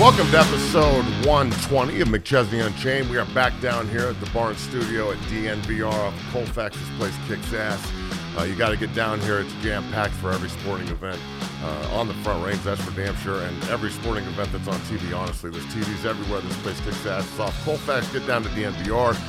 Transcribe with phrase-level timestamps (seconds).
[0.00, 3.10] Welcome to episode 120 of McChesney Unchained.
[3.10, 6.74] We are back down here at the Barn Studio at DNVR off Colfax.
[6.78, 7.92] This place kicks ass.
[8.34, 9.40] Uh, you got to get down here.
[9.40, 11.20] It's jam packed for every sporting event
[11.62, 12.62] uh, on the front range.
[12.62, 13.42] That's for damn sure.
[13.42, 15.14] And every sporting event that's on TV.
[15.14, 16.40] Honestly, there's TVs everywhere.
[16.40, 17.28] This place kicks ass.
[17.28, 18.10] It's off Colfax.
[18.10, 19.20] Get down to DNVR.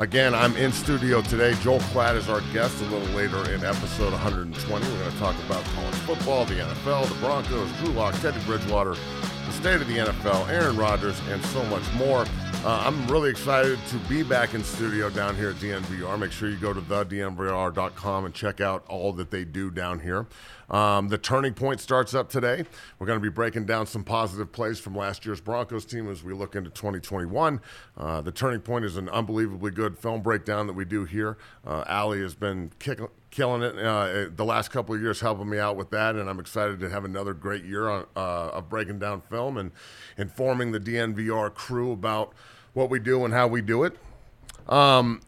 [0.00, 1.54] Again, I'm in studio today.
[1.62, 4.86] Joel Klatt is our guest a little later in episode 120.
[4.86, 8.96] We're going to talk about college football, the NFL, the Broncos, Drew Lock, Teddy Bridgewater,
[9.60, 12.24] state of the NFL, Aaron Rodgers, and so much more.
[12.64, 16.18] Uh, I'm really excited to be back in studio down here at DNVR.
[16.18, 20.26] Make sure you go to thednvr.com and check out all that they do down here.
[20.70, 22.64] Um, the turning point starts up today.
[22.98, 26.24] We're going to be breaking down some positive plays from last year's Broncos team as
[26.24, 27.60] we look into 2021.
[27.98, 31.36] Uh, the turning point is an unbelievably good film breakdown that we do here.
[31.66, 35.58] Uh, Allie has been kicking killing it uh, the last couple of years, helping me
[35.58, 38.98] out with that, and I'm excited to have another great year on, uh, of breaking
[38.98, 39.70] down film and
[40.16, 42.32] informing the DNVR crew about
[42.72, 43.96] what we do and how we do it.
[44.68, 45.20] Um,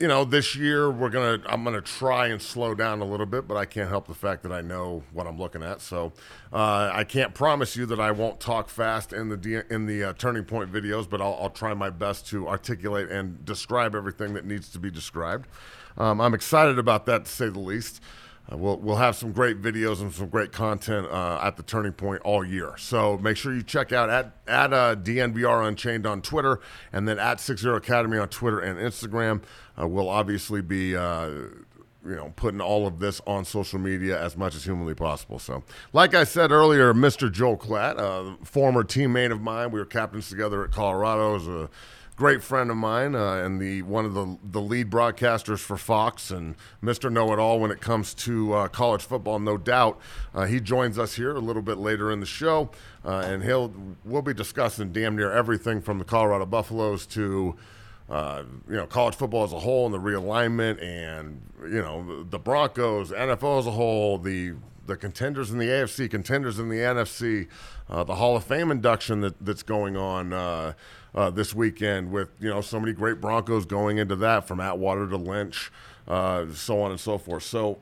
[0.00, 3.48] you know, this year we're gonna I'm gonna try and slow down a little bit,
[3.48, 5.80] but I can't help the fact that I know what I'm looking at.
[5.80, 6.12] So
[6.52, 10.12] uh, I can't promise you that I won't talk fast in the in the uh,
[10.12, 14.44] turning point videos, but I'll, I'll, try my best to articulate and describe everything that
[14.44, 15.48] needs to be described.
[15.98, 18.00] Um, I'm excited about that to say the least.
[18.50, 21.92] Uh, we'll, we'll have some great videos and some great content uh, at the Turning
[21.92, 22.74] Point all year.
[22.78, 26.60] So make sure you check out at, at uh, DNVR Unchained on Twitter
[26.92, 29.42] and then at Six Zero Academy on Twitter and Instagram.
[29.78, 30.96] Uh, we'll obviously be.
[30.96, 31.30] Uh,
[32.06, 35.38] you know, putting all of this on social media as much as humanly possible.
[35.38, 37.30] So, like I said earlier, Mr.
[37.30, 41.34] Joe Klatt, a former teammate of mine, we were captains together at Colorado.
[41.64, 41.68] A
[42.18, 46.32] great friend of mine uh, and the one of the the lead broadcasters for Fox
[46.32, 47.10] and Mr.
[47.12, 50.00] Know It All when it comes to uh, college football, no doubt.
[50.34, 52.70] Uh, he joins us here a little bit later in the show,
[53.04, 53.72] uh, and he'll
[54.04, 57.56] we'll be discussing damn near everything from the Colorado Buffaloes to.
[58.10, 62.38] Uh, you know, college football as a whole and the realignment, and you know the
[62.38, 64.54] Broncos, NFL as a whole, the
[64.86, 67.48] the contenders in the AFC, contenders in the NFC,
[67.90, 70.32] uh, the Hall of Fame induction that, that's going on
[71.18, 75.08] uh, this weekend with you know so many great Broncos going into that from Atwater
[75.08, 75.72] to Lynch,
[76.06, 77.42] uh, so on and so forth.
[77.42, 77.78] So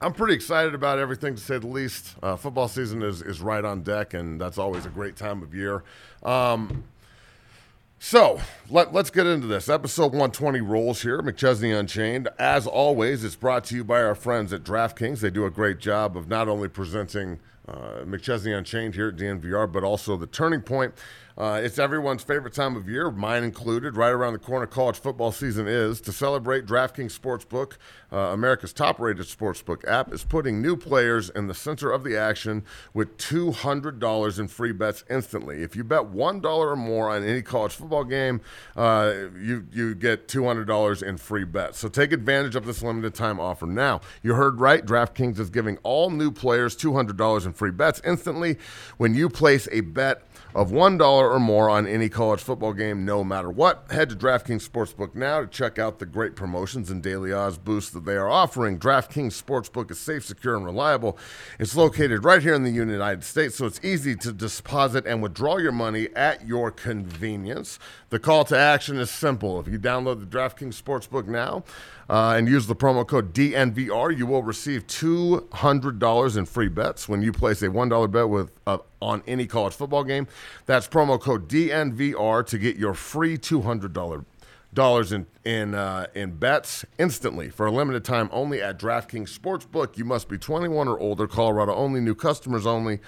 [0.00, 2.16] I'm pretty excited about everything to say the least.
[2.22, 5.54] Uh, football season is is right on deck, and that's always a great time of
[5.54, 5.84] year.
[6.22, 6.84] Um,
[7.98, 9.68] so let, us get into this.
[9.68, 12.30] Episode 120 rolls here, McChesney Unchained.
[12.38, 15.20] As always, it's brought to you by our friends at DraftKings.
[15.20, 17.38] They do a great job of not only presenting
[17.68, 20.94] uh, McChesney Unchained here at DNVR, but also the Turning Point.
[21.36, 23.96] Uh, it's everyone's favorite time of year, mine included.
[23.96, 26.00] Right around the corner, college football season is.
[26.02, 27.76] To celebrate, DraftKings Sportsbook,
[28.12, 32.16] uh, America's top rated sportsbook app, is putting new players in the center of the
[32.16, 35.62] action with $200 in free bets instantly.
[35.62, 38.40] If you bet $1 or more on any college football game,
[38.76, 41.78] uh, you, you get $200 in free bets.
[41.78, 44.00] So take advantage of this limited time offer now.
[44.22, 44.84] You heard right.
[44.84, 48.58] DraftKings is giving all new players $200 in free bets instantly
[48.98, 50.22] when you place a bet
[50.54, 53.86] of $1 or more on any college football game, no matter what.
[53.90, 57.90] Head to DraftKings Sportsbook now to check out the great promotions and daily odds boosts
[57.90, 58.78] that they are offering.
[58.78, 61.18] DraftKings Sportsbook is safe, secure, and reliable.
[61.58, 65.56] It's located right here in the United States, so it's easy to deposit and withdraw
[65.56, 67.78] your money at your convenience.
[68.10, 69.60] The call to action is simple.
[69.60, 71.64] If you download the DraftKings Sportsbook now,
[72.10, 77.22] uh, and use the promo code DNVR, you will receive $200 in free bets when
[77.22, 80.26] you place a $1 bet with uh, on any college football game.
[80.66, 84.24] That's promo code DNVR to get your free $200
[85.12, 89.98] in in uh, in bets instantly for a limited time only at DraftKings Sportsbook.
[89.98, 91.26] You must be 21 or older.
[91.26, 92.00] Colorado only.
[92.00, 93.00] New customers only.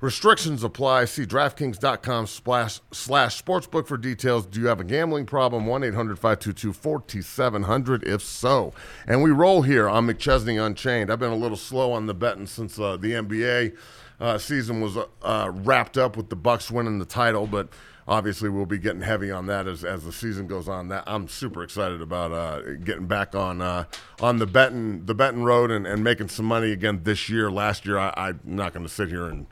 [0.00, 1.06] Restrictions apply.
[1.06, 4.44] See DraftKings.com slash, slash sportsbook for details.
[4.44, 5.66] Do you have a gambling problem?
[5.66, 8.74] 1 800 522 4700 if so.
[9.06, 11.10] And we roll here on McChesney Unchained.
[11.10, 13.76] I've been a little slow on the betting since uh, the NBA
[14.20, 17.68] uh, season was uh, wrapped up with the Bucks winning the title, but
[18.08, 20.88] obviously we'll be getting heavy on that as, as the season goes on.
[20.88, 23.84] That I'm super excited about uh, getting back on uh,
[24.20, 27.50] on the betting the betting road and, and making some money again this year.
[27.50, 29.46] Last year I, I'm not going to sit here and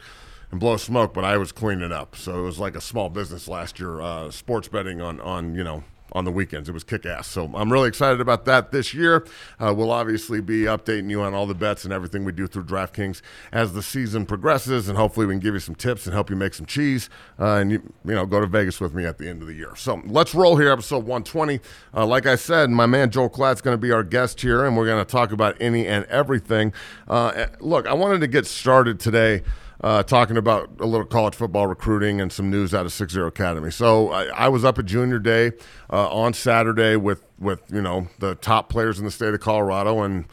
[0.51, 2.17] and blow smoke, but I was cleaning up.
[2.17, 5.65] So it was like a small business last year, uh, sports betting on on you
[5.65, 5.85] know
[6.15, 6.69] on the weekends.
[6.69, 7.27] It was kick ass.
[7.27, 9.27] So I'm really excited about that this year.
[9.59, 12.65] Uh, we'll obviously be updating you on all the bets and everything we do through
[12.65, 13.21] DraftKings
[13.53, 16.37] as the season progresses, and hopefully we can give you some tips and help you
[16.37, 19.29] make some cheese uh, and you, you know go to Vegas with me at the
[19.29, 19.75] end of the year.
[19.77, 21.61] So let's roll here, episode 120.
[21.93, 24.77] Uh, like I said, my man Joel Klatt's going to be our guest here, and
[24.77, 26.73] we're going to talk about any and everything.
[27.09, 29.43] Uh, look, I wanted to get started today
[29.85, 33.27] uh, talking about a little college football recruiting and some news out of Six Zero
[33.27, 33.71] Academy.
[33.71, 35.53] So I, I, was up at Junior Day
[35.93, 40.01] uh, on Saturday with with you know the top players in the state of Colorado
[40.01, 40.25] and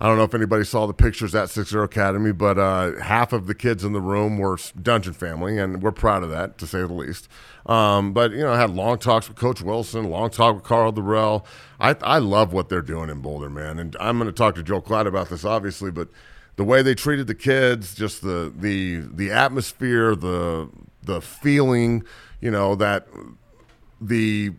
[0.00, 3.32] I don't know if anybody saw the pictures at Six Zero Academy, but uh, half
[3.32, 6.66] of the kids in the room were Dungeon family, and we're proud of that, to
[6.66, 7.28] say the least.
[7.66, 10.92] Um, but you know, I had long talks with Coach Wilson, long talk with Karl
[10.92, 11.44] Dorrell.
[11.80, 14.62] I, I love what they're doing in Boulder, man, and I'm going to talk to
[14.62, 16.08] Joe Klatt about this, obviously, but
[16.56, 20.68] the way they treated the kids, just the the the atmosphere, the
[21.02, 22.04] the feeling,
[22.40, 23.06] you know, that
[24.00, 24.52] the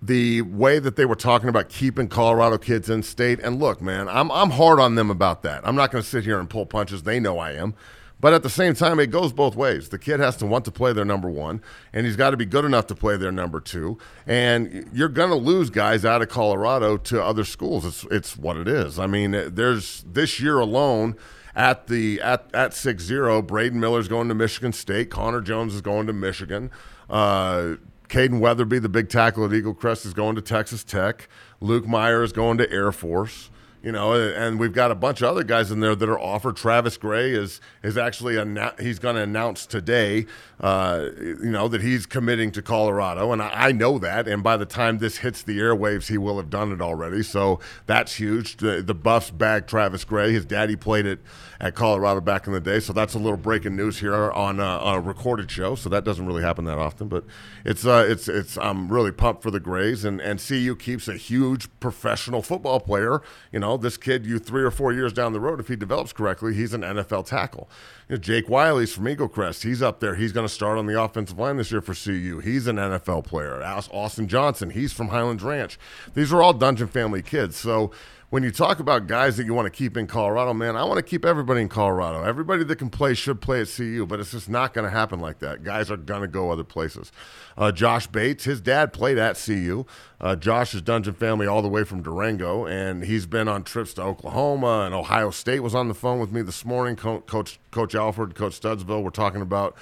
[0.00, 3.38] the way that they were talking about keeping Colorado kids in state.
[3.40, 5.66] And look, man, I'm I'm hard on them about that.
[5.66, 7.04] I'm not going to sit here and pull punches.
[7.04, 7.74] They know I am.
[8.22, 9.88] But at the same time, it goes both ways.
[9.88, 11.60] The kid has to want to play their number one,
[11.92, 13.98] and he's got to be good enough to play their number two.
[14.28, 17.84] And you're going to lose guys out of Colorado to other schools.
[17.84, 19.00] It's it's what it is.
[19.00, 21.16] I mean, there's this year alone
[21.56, 23.42] at the at at six zero.
[23.42, 25.10] Braden Miller's going to Michigan State.
[25.10, 26.70] Connor Jones is going to Michigan.
[27.10, 27.74] Uh,
[28.08, 31.28] Caden Weatherby, the big tackle at Eaglecrest, is going to Texas Tech.
[31.60, 33.50] Luke Meyer is going to Air Force.
[33.82, 36.54] You know, and we've got a bunch of other guys in there that are offered.
[36.54, 40.26] Travis Gray is is actually a he's going to announce today,
[40.60, 44.28] uh, you know, that he's committing to Colorado, and I, I, know that.
[44.28, 47.24] And by the time this hits the airwaves, he will have done it already.
[47.24, 48.58] So that's huge.
[48.58, 50.32] The, the Buffs bag Travis Gray.
[50.32, 51.18] His daddy played it
[51.62, 54.94] at Colorado back in the day, so that's a little breaking news here on, on
[54.96, 55.74] a recorded show.
[55.74, 57.24] So that doesn't really happen that often, but
[57.64, 61.14] it's uh, it's it's I'm really pumped for the Grays, and and CU keeps a
[61.16, 63.22] huge professional football player.
[63.50, 65.76] You know know, this kid, you three or four years down the road, if he
[65.76, 67.68] develops correctly, he's an NFL tackle.
[68.08, 69.62] You know, Jake Wiley's from Eaglecrest.
[69.62, 70.14] He's up there.
[70.14, 72.40] He's going to start on the offensive line this year for CU.
[72.40, 73.62] He's an NFL player.
[73.62, 75.78] Austin Johnson, he's from Highlands Ranch.
[76.14, 77.56] These are all Dungeon family kids.
[77.56, 77.90] So
[78.32, 80.96] when you talk about guys that you want to keep in Colorado, man, I want
[80.96, 82.24] to keep everybody in Colorado.
[82.24, 85.20] Everybody that can play should play at CU, but it's just not going to happen
[85.20, 85.62] like that.
[85.62, 87.12] Guys are going to go other places.
[87.58, 89.84] Uh, Josh Bates, his dad played at CU.
[90.18, 93.92] Uh, Josh is Dungeon family all the way from Durango, and he's been on trips
[93.94, 95.60] to Oklahoma and Ohio State.
[95.60, 96.96] Was on the phone with me this morning.
[96.96, 99.76] Co- Coach Coach Alford, Coach Studsville, we're talking about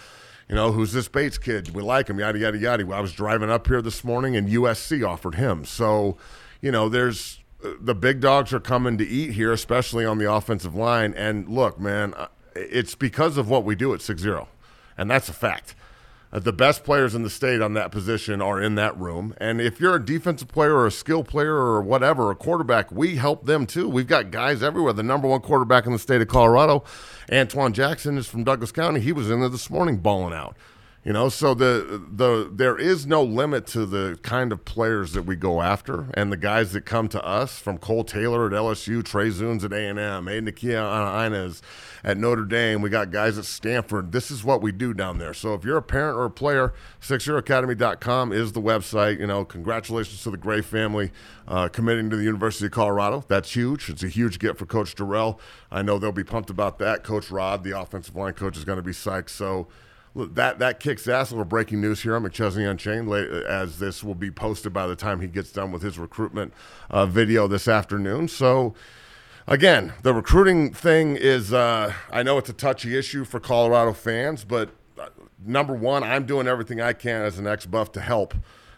[0.49, 1.73] you know, who's this Bates kid?
[1.73, 2.82] We like him, yada, yada, yada.
[2.93, 5.64] I was driving up here this morning and USC offered him.
[5.64, 6.17] So,
[6.61, 7.40] you know, there's
[7.81, 11.15] the big dogs are coming to eat here, especially on the offensive line.
[11.15, 12.15] And look, man,
[12.55, 14.49] it's because of what we do at 6 0.
[14.97, 15.75] And that's a fact.
[16.33, 19.35] Uh, the best players in the state on that position are in that room.
[19.39, 23.17] And if you're a defensive player or a skill player or whatever, a quarterback, we
[23.17, 23.89] help them too.
[23.89, 24.93] We've got guys everywhere.
[24.93, 26.85] The number one quarterback in the state of Colorado,
[27.33, 29.01] Antoine Jackson, is from Douglas County.
[29.01, 30.56] He was in there this morning balling out.
[31.02, 35.23] You know, so the the there is no limit to the kind of players that
[35.23, 39.02] we go after, and the guys that come to us from Cole Taylor at LSU,
[39.02, 41.62] Trey Zunes at A and M, Aiden Akia Inez
[42.05, 42.82] at Notre Dame.
[42.82, 44.12] We got guys at Stanford.
[44.12, 45.32] This is what we do down there.
[45.32, 49.20] So if you're a parent or a player, sixzeroacademy.com is the website.
[49.20, 51.12] You know, congratulations to the Gray family
[51.49, 53.25] uh, committing to the University of Colorado.
[53.26, 53.88] That's huge.
[53.88, 55.38] It's a huge get for Coach Dorrell.
[55.70, 57.05] I know they'll be pumped about that.
[57.05, 59.31] Coach Rod, the offensive line coach, is going to be psyched.
[59.31, 59.67] So
[60.15, 61.31] that that kicks ass.
[61.31, 64.97] A little breaking news here on McChesney Unchained, as this will be posted by the
[64.97, 66.53] time he gets done with his recruitment
[66.91, 68.29] uh, video this afternoon.
[68.29, 68.75] So,
[69.46, 74.44] again, the recruiting thing is, uh, I know it's a touchy issue for Colorado fans,
[74.44, 75.08] but uh,
[75.44, 78.34] number one, I'm doing everything I can as an ex buff to help.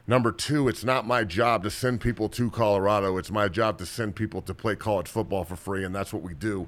[0.07, 3.17] Number two, it's not my job to send people to Colorado.
[3.19, 6.23] It's my job to send people to play college football for free, and that's what
[6.23, 6.67] we do.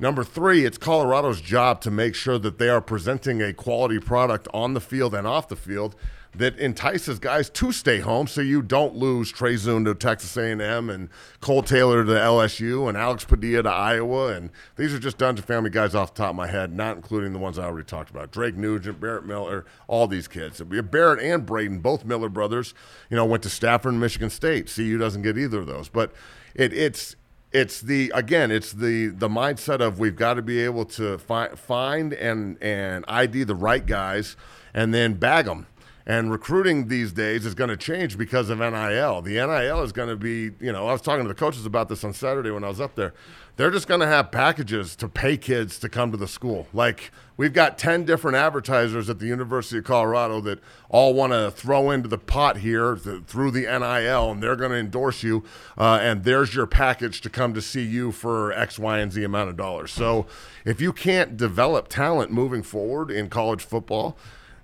[0.00, 4.46] Number three, it's Colorado's job to make sure that they are presenting a quality product
[4.54, 5.96] on the field and off the field
[6.34, 10.88] that entices guys to stay home so you don't lose Trey Zune to Texas A&M
[10.88, 11.08] and
[11.40, 14.28] Cole Taylor to LSU and Alex Padilla to Iowa.
[14.28, 17.32] And these are just Dungeon family guys off the top of my head, not including
[17.32, 18.30] the ones I already talked about.
[18.30, 20.62] Drake Nugent, Barrett Miller, all these kids.
[20.62, 22.72] Barrett and Braden, both Miller brothers,
[23.10, 24.72] you know, went to Stanford and Michigan State.
[24.72, 25.88] CU doesn't get either of those.
[25.88, 26.12] But
[26.54, 27.16] it, it's
[27.52, 31.58] it's the again it's the the mindset of we've got to be able to find
[31.58, 34.36] find and and ID the right guys
[34.74, 35.66] and then bag them
[36.08, 39.20] and recruiting these days is going to change because of NIL.
[39.20, 41.90] The NIL is going to be, you know, I was talking to the coaches about
[41.90, 43.12] this on Saturday when I was up there.
[43.58, 46.68] They're just going to have packages to pay kids to come to the school.
[46.72, 51.50] Like we've got 10 different advertisers at the University of Colorado that all want to
[51.50, 55.42] throw into the pot here through the NIL, and they're going to endorse you.
[55.76, 59.50] Uh, and there's your package to come to CU for X, Y, and Z amount
[59.50, 59.90] of dollars.
[59.90, 60.26] So
[60.64, 64.16] if you can't develop talent moving forward in college football,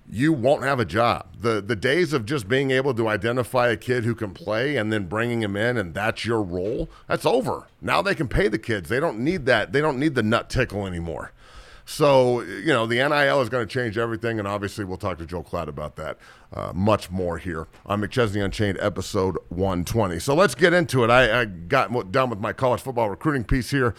[0.09, 1.27] you won't have a job.
[1.39, 4.91] The the days of just being able to identify a kid who can play and
[4.91, 7.67] then bringing him in and that's your role, that's over.
[7.81, 8.89] Now they can pay the kids.
[8.89, 9.71] They don't need that.
[9.71, 11.31] They don't need the nut tickle anymore.
[11.87, 14.39] So, you know, the NIL is going to change everything.
[14.39, 16.17] And obviously, we'll talk to Joel Klatt about that
[16.51, 20.17] uh, much more here on McChesney Unchained, episode 120.
[20.19, 21.11] So let's get into it.
[21.11, 23.93] I, I got done with my college football recruiting piece here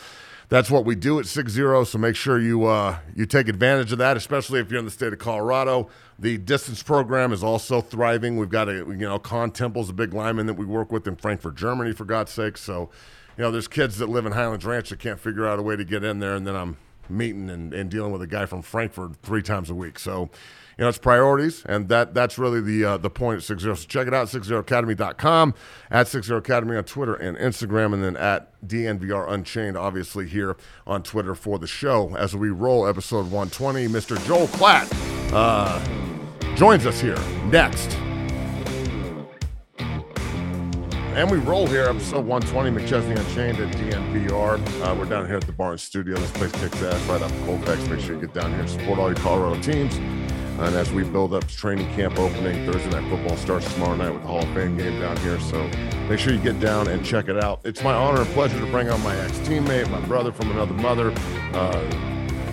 [0.48, 3.98] that's what we do at 60 so make sure you uh, you take advantage of
[3.98, 5.88] that especially if you're in the state of colorado.
[6.18, 8.36] The distance program is also thriving.
[8.36, 11.16] We've got a you know con temple's a big lineman that we work with in
[11.16, 12.56] frankfurt germany for god's sake.
[12.56, 12.90] So
[13.36, 15.76] you know there's kids that live in highlands ranch that can't figure out a way
[15.76, 16.76] to get in there and then i'm
[17.08, 20.30] meeting and, and dealing with a guy from frankfurt three times a week so
[20.78, 23.74] you know, it's priorities, and that that's really the uh, the point at 60.
[23.74, 25.54] So check it out, 60academy.com,
[25.90, 31.02] at 60 Academy on Twitter and Instagram, and then at DNVR Unchained, obviously, here on
[31.02, 32.14] Twitter for the show.
[32.16, 34.22] As we roll episode 120, Mr.
[34.26, 34.86] Joel Klatt
[35.32, 37.96] uh, joins us here next.
[41.16, 44.82] And we roll here, episode 120, McChesney Unchained at DNVR.
[44.82, 46.14] Uh, we're down here at the Barnes Studio.
[46.14, 47.88] This place kicks ass right off Colfax.
[47.88, 49.96] Make sure you get down here support all your Colorado teams.
[49.96, 54.20] And as we build up training camp opening, Thursday night football starts tomorrow night with
[54.20, 55.40] the Hall of Fame game down here.
[55.40, 55.66] So
[56.06, 57.60] make sure you get down and check it out.
[57.64, 60.74] It's my honor and pleasure to bring on my ex teammate, my brother from another
[60.74, 61.14] mother,
[61.54, 61.80] uh,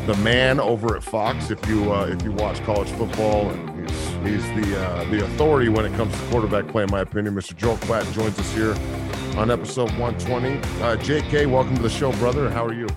[0.05, 1.51] the man over at Fox.
[1.51, 5.69] If you uh, if you watch college football, and he's he's the uh, the authority
[5.69, 7.35] when it comes to quarterback play, in my opinion.
[7.35, 7.55] Mr.
[7.55, 8.75] Joel Klatt joins us here
[9.37, 10.57] on episode 120.
[10.57, 12.49] Uh, JK, welcome to the show, brother.
[12.49, 12.87] How are you?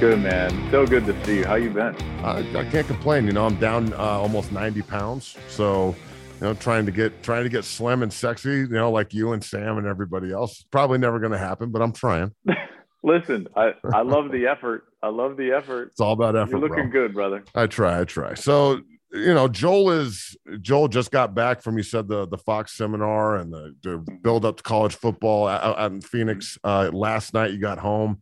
[0.00, 1.44] Good man, so good to see you.
[1.44, 1.94] How you been?
[2.24, 3.26] I, I can't complain.
[3.26, 5.94] You know, I'm down uh, almost 90 pounds, so
[6.40, 8.50] you know, trying to get trying to get slim and sexy.
[8.50, 10.64] You know, like you and Sam and everybody else.
[10.70, 12.34] Probably never going to happen, but I'm trying.
[13.02, 14.84] Listen, I I love the effort.
[15.02, 15.88] I love the effort.
[15.92, 16.52] It's all about effort.
[16.52, 17.02] You're looking bro.
[17.02, 17.44] good, brother.
[17.54, 18.00] I try.
[18.00, 18.34] I try.
[18.34, 18.80] So
[19.14, 23.36] you know, Joel is Joel just got back from you said the the Fox seminar
[23.36, 26.58] and the, the build up to college football out, out in Phoenix.
[26.64, 28.20] Uh, last night you got home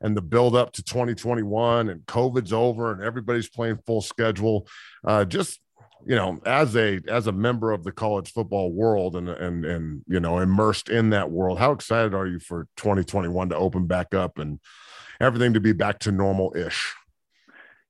[0.00, 4.66] and the build up to 2021 and COVID's over and everybody's playing full schedule.
[5.06, 5.60] Uh, just
[6.04, 10.02] you know, as a as a member of the college football world and and and
[10.08, 14.14] you know immersed in that world, how excited are you for 2021 to open back
[14.14, 14.58] up and
[15.20, 16.94] everything to be back to normal ish?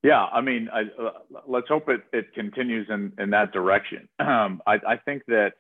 [0.02, 1.11] Yeah, I mean, I, uh,
[1.47, 4.09] let's hope it, it continues in, in that direction.
[4.19, 5.52] Um, I, I think that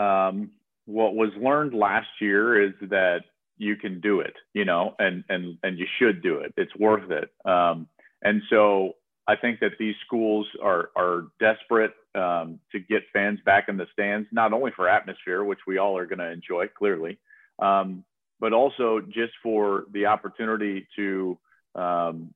[0.00, 0.50] um,
[0.86, 3.20] what was learned last year is that
[3.56, 6.52] you can do it, you know, and and and you should do it.
[6.56, 7.30] It's worth it.
[7.48, 7.86] Um,
[8.22, 8.94] and so
[9.28, 13.86] I think that these schools are are desperate um, to get fans back in the
[13.92, 17.18] stands, not only for atmosphere, which we all are going to enjoy clearly,
[17.60, 18.04] um,
[18.40, 21.38] but also just for the opportunity to
[21.76, 22.34] um,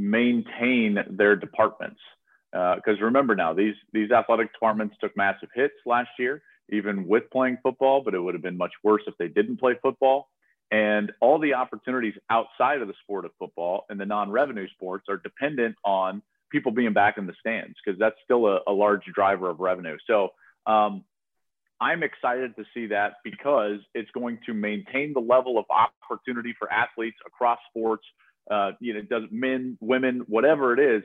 [0.00, 2.00] maintain their departments.
[2.52, 7.30] Because uh, remember now, these these athletic departments took massive hits last year, even with
[7.30, 8.02] playing football.
[8.02, 10.28] But it would have been much worse if they didn't play football.
[10.72, 15.06] And all the opportunities outside of the sport of football and the non revenue sports
[15.08, 19.04] are dependent on people being back in the stands because that's still a, a, large
[19.14, 19.96] driver of revenue.
[20.06, 20.30] So
[20.66, 21.04] um,
[21.80, 26.70] I'm excited to see that because it's going to maintain the level of opportunity for
[26.72, 28.04] athletes across sports.
[28.50, 31.02] Uh, you know, does men, women, whatever it is.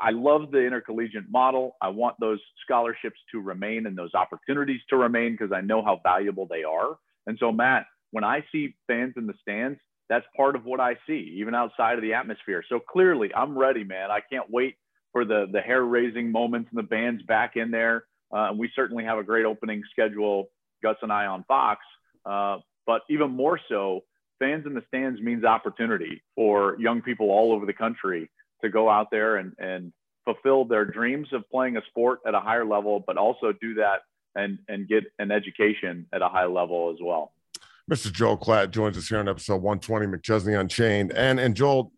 [0.00, 1.76] I love the intercollegiate model.
[1.80, 6.00] I want those scholarships to remain and those opportunities to remain because I know how
[6.02, 6.96] valuable they are.
[7.26, 10.96] And so, Matt, when I see fans in the stands, that's part of what I
[11.06, 12.62] see, even outside of the atmosphere.
[12.68, 14.10] So clearly, I'm ready, man.
[14.10, 14.76] I can't wait
[15.12, 18.04] for the the hair raising moments and the bands back in there.
[18.32, 20.48] Uh, we certainly have a great opening schedule,
[20.82, 21.80] Gus and I on Fox.
[22.26, 24.00] Uh, but even more so,
[24.44, 28.30] fans in the stands means opportunity for young people all over the country
[28.62, 29.92] to go out there and and
[30.24, 34.00] fulfill their dreams of playing a sport at a higher level, but also do that
[34.34, 37.32] and and get an education at a high level as well.
[37.90, 38.10] Mr.
[38.10, 41.12] Joel Klatt joins us here on episode 120, McChesney Unchained.
[41.12, 41.92] And and Joel,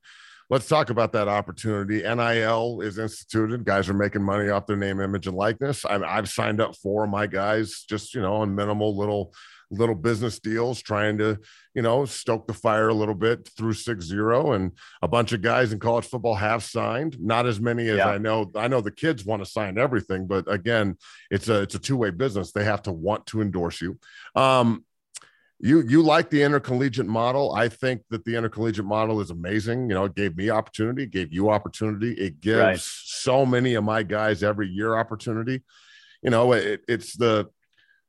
[0.50, 2.02] let's talk about that opportunity.
[2.02, 3.64] NIL is instituted.
[3.64, 5.84] Guys are making money off their name, image, and likeness.
[5.84, 9.32] I, I've signed up for my guys just you know on minimal little
[9.70, 11.38] little business deals, trying to
[11.74, 14.52] you know stoke the fire a little bit through six zero.
[14.52, 17.18] And a bunch of guys in college football have signed.
[17.20, 18.08] Not as many as yeah.
[18.08, 18.50] I know.
[18.54, 20.96] I know the kids want to sign everything, but again,
[21.30, 22.52] it's a it's a two way business.
[22.52, 23.98] They have to want to endorse you.
[24.34, 24.84] Um,
[25.58, 29.94] you you like the intercollegiate model i think that the intercollegiate model is amazing you
[29.94, 32.78] know it gave me opportunity gave you opportunity it gives right.
[32.78, 35.62] so many of my guys every year opportunity
[36.22, 37.48] you know it, it's the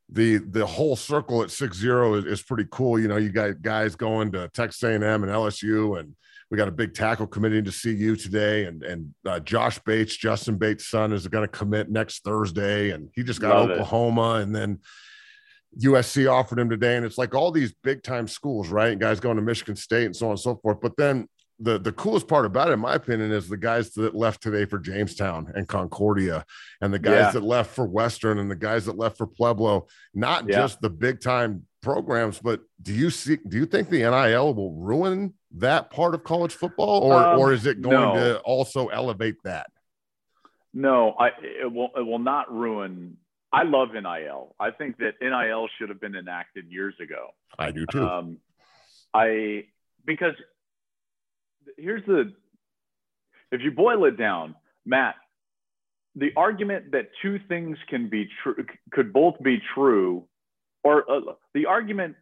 [0.09, 3.61] the the whole circle at six zero is, is pretty cool you know you got
[3.61, 6.15] guys going to texas a&m and lsu and
[6.49, 10.57] we got a big tackle committee to CU today and and uh, josh bates justin
[10.57, 14.43] bates son is going to commit next thursday and he just got Love oklahoma it.
[14.43, 14.79] and then
[15.79, 18.97] USC offered him today, and it's like all these big time schools, right?
[18.97, 20.79] Guys going to Michigan State and so on and so forth.
[20.81, 21.27] But then
[21.59, 24.65] the the coolest part about it, in my opinion, is the guys that left today
[24.65, 26.45] for Jamestown and Concordia,
[26.81, 27.31] and the guys yeah.
[27.31, 29.87] that left for Western, and the guys that left for Pueblo.
[30.13, 30.57] Not yeah.
[30.57, 33.37] just the big time programs, but do you see?
[33.47, 37.53] Do you think the NIL will ruin that part of college football, or um, or
[37.53, 38.15] is it going no.
[38.15, 39.71] to also elevate that?
[40.73, 43.17] No, I it will it will not ruin.
[43.51, 44.55] I love NIL.
[44.59, 47.29] I think that NIL should have been enacted years ago.
[47.57, 48.07] I do too.
[48.07, 48.37] Um,
[49.13, 49.65] I
[50.05, 50.35] because
[51.77, 52.33] here's the
[53.51, 54.55] if you boil it down,
[54.85, 55.15] Matt,
[56.15, 60.25] the argument that two things can be true could both be true,
[60.83, 62.15] or uh, the argument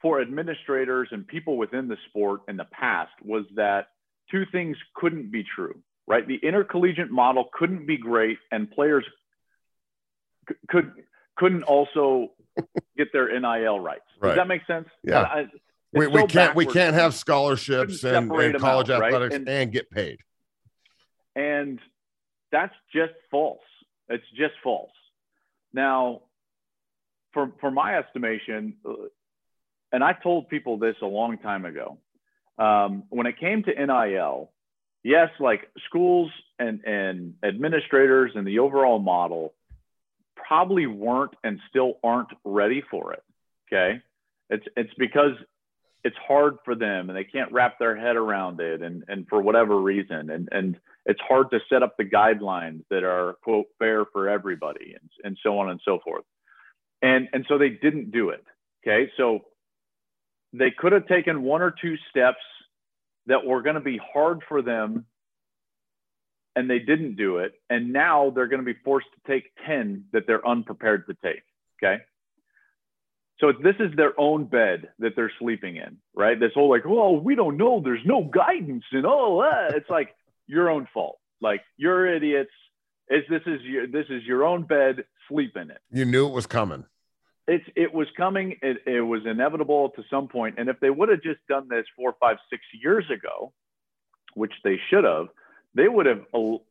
[0.00, 3.88] for administrators and people within the sport in the past was that
[4.30, 6.26] two things couldn't be true, right?
[6.26, 9.04] The intercollegiate model couldn't be great, and players
[10.48, 10.92] c- could
[11.36, 12.32] couldn't also
[12.96, 14.02] get their NIL rights.
[14.20, 14.36] Does right.
[14.36, 14.88] that make sense?
[15.02, 15.22] Yeah.
[15.22, 15.46] I,
[15.92, 19.40] we, we can't we can't have scholarships and, and college out, athletics right?
[19.40, 20.18] and, and get paid.
[21.36, 21.78] And
[22.50, 23.60] that's just false.
[24.08, 24.90] It's just false.
[25.72, 26.22] Now,
[27.32, 28.92] for for my estimation, uh,
[29.92, 31.98] and I told people this a long time ago.
[32.58, 34.50] Um, when it came to NIL,
[35.02, 39.54] yes, like schools and and administrators and the overall model
[40.36, 43.22] probably weren't and still aren't ready for it.
[43.68, 44.02] Okay,
[44.50, 45.32] it's it's because
[46.04, 49.40] it's hard for them and they can't wrap their head around it and, and for
[49.40, 50.30] whatever reason.
[50.30, 54.94] And, and it's hard to set up the guidelines that are quote fair for everybody
[55.00, 56.24] and, and so on and so forth.
[57.02, 58.44] And and so they didn't do it.
[58.84, 59.10] Okay?
[59.16, 59.40] So
[60.52, 62.42] they could have taken one or two steps
[63.26, 65.06] that were going to be hard for them
[66.54, 67.54] and they didn't do it.
[67.70, 71.42] And now they're going to be forced to take 10 that they're unprepared to take.
[71.82, 72.02] Okay
[73.42, 76.38] so this is their own bed that they're sleeping in, right?
[76.38, 77.80] This whole like, well, we don't know.
[77.82, 79.74] There's no guidance and all that.
[79.74, 80.14] it's like
[80.46, 81.18] your own fault.
[81.40, 82.52] Like you're idiots.
[83.10, 85.04] Is this is your this is your own bed.
[85.28, 85.78] Sleep in it.
[85.90, 86.84] You knew it was coming.
[87.48, 88.58] It's it was coming.
[88.62, 90.54] It, it was inevitable to some point.
[90.58, 93.52] And if they would have just done this four, five, six years ago,
[94.34, 95.26] which they should have,
[95.74, 96.20] they would have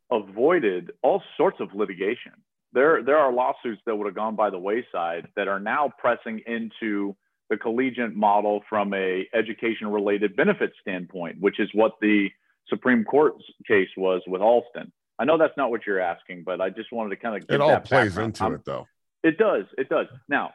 [0.10, 2.32] avoided all sorts of litigation
[2.74, 6.42] there there are lawsuits that would have gone by the wayside that are now pressing
[6.46, 7.16] into
[7.50, 12.30] the collegiate model from a education related benefit standpoint, which is what the
[12.70, 13.34] Supreme Court
[13.68, 14.92] case was with Alston.
[15.20, 17.60] I know that's not what you're asking, but I just wanted to kind of it
[17.60, 18.28] all plays background.
[18.30, 18.88] into I'm, it though.
[19.24, 19.66] It does.
[19.78, 20.08] It does.
[20.30, 20.52] Now,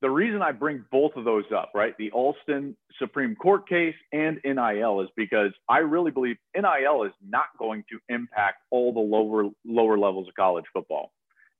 [0.00, 4.40] the reason I bring both of those up, right, the Alston Supreme Court case and
[4.44, 9.50] NIL, is because I really believe NIL is not going to impact all the lower
[9.64, 11.12] lower levels of college football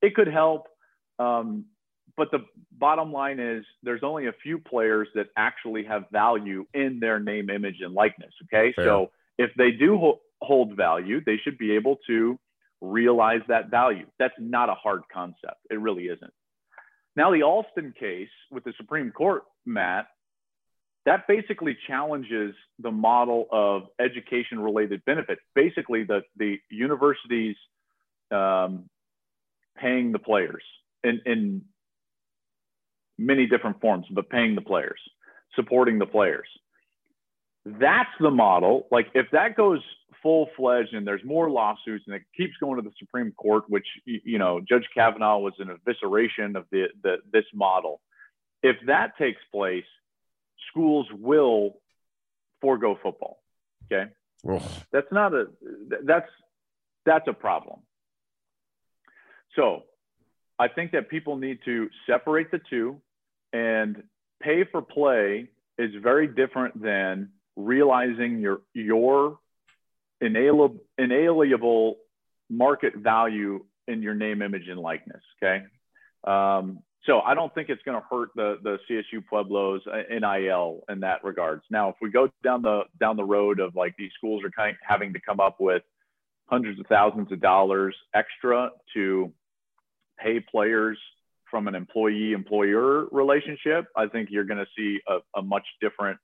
[0.03, 0.67] it could help.
[1.19, 1.67] Um,
[2.17, 2.41] but the
[2.73, 7.49] bottom line is there's only a few players that actually have value in their name,
[7.51, 8.33] image, and likeness.
[8.45, 8.73] Okay.
[8.75, 8.85] Fair.
[8.85, 12.39] So if they do ho- hold value, they should be able to
[12.81, 14.07] realize that value.
[14.19, 15.61] That's not a hard concept.
[15.71, 16.33] It really isn't.
[17.17, 20.07] Now, the Alston case with the Supreme Court, Matt,
[21.05, 25.41] that basically challenges the model of education related benefits.
[25.55, 27.57] Basically, the, the universities
[28.31, 28.89] um,
[29.81, 30.62] paying the players
[31.05, 31.62] in, in
[33.19, 35.01] many different forms, but paying the players,
[35.55, 36.49] supporting the players.
[37.64, 38.87] That's the model.
[38.91, 39.81] Like if that goes
[40.23, 43.87] full fledged and there's more lawsuits and it keeps going to the Supreme Court, which
[44.05, 48.01] you know Judge Kavanaugh was an evisceration of the, the this model.
[48.62, 49.85] If that takes place,
[50.71, 51.75] schools will
[52.61, 53.38] forego football.
[53.93, 54.11] Okay,
[54.49, 54.62] Ugh.
[54.93, 55.47] that's not a
[56.05, 56.31] that's
[57.05, 57.81] that's a problem.
[59.59, 59.83] So
[60.59, 63.01] I think that people need to separate the two
[63.53, 64.03] and
[64.40, 69.38] pay for play is very different than realizing your your
[70.21, 71.97] inalienable, inalienable
[72.49, 75.23] market value in your name, image, and likeness.
[75.42, 75.64] Okay.
[76.25, 80.85] Um, so I don't think it's going to hurt the the CSU Pueblos uh, NIL
[80.88, 81.62] in that regards.
[81.71, 84.71] Now, if we go down the down the road of like these schools are kind
[84.71, 85.83] of having to come up with
[86.47, 89.33] hundreds of thousands of dollars extra to
[90.19, 90.99] pay players
[91.51, 96.19] from an employee employer relationship, I think you're going to see a, a, much different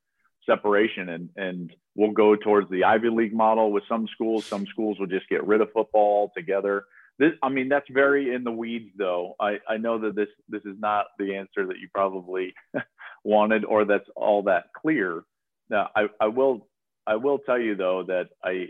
[0.46, 4.44] separation and, and we'll go towards the Ivy League model with some schools.
[4.44, 6.84] Some schools will just get rid of football altogether.
[7.18, 9.34] This, I mean, that's very in the weeds though.
[9.40, 12.54] I, I know that this, this is not the answer that you probably
[13.24, 15.22] wanted or that's all that clear.
[15.70, 16.68] Now I, I will,
[17.06, 18.68] I will tell you though that I,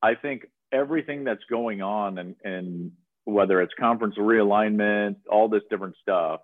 [0.00, 2.92] I think everything that's going on and, and
[3.24, 6.40] whether it's conference realignment, all this different stuff,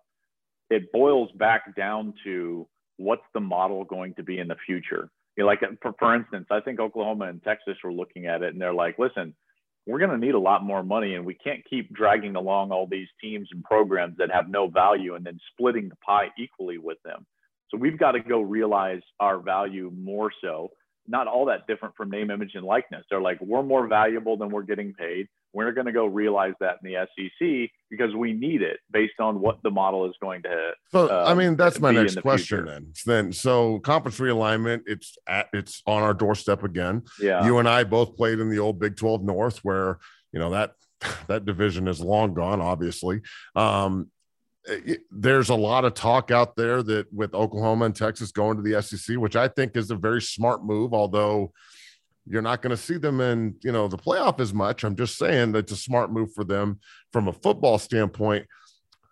[0.70, 5.10] it boils back down to what's the model going to be in the future.
[5.36, 8.52] You know, like for, for instance, I think Oklahoma and Texas were looking at it
[8.52, 9.34] and they're like, listen,
[9.86, 12.86] we're going to need a lot more money and we can't keep dragging along all
[12.86, 16.98] these teams and programs that have no value and then splitting the pie equally with
[17.04, 17.24] them.
[17.70, 20.70] So we've got to go realize our value more so
[21.08, 23.04] not all that different from name, image, and likeness.
[23.10, 25.26] They're like, we're more valuable than we're getting paid.
[25.58, 29.40] We're going to go realize that in the SEC because we need it based on
[29.40, 30.70] what the model is going to.
[30.92, 32.70] So, I mean, that's my next question future.
[32.70, 32.92] then.
[33.04, 37.02] Then, so conference realignment, it's at, it's on our doorstep again.
[37.20, 37.44] Yeah.
[37.44, 39.98] You and I both played in the old Big 12 North where,
[40.30, 40.74] you know, that,
[41.26, 43.22] that division is long gone, obviously.
[43.56, 44.12] Um,
[45.10, 48.80] there's a lot of talk out there that with Oklahoma and Texas going to the
[48.80, 51.52] SEC, which I think is a very smart move, although
[52.28, 54.84] you're not going to see them in, you know, the playoff as much.
[54.84, 56.80] I'm just saying that's a smart move for them
[57.12, 58.46] from a football standpoint.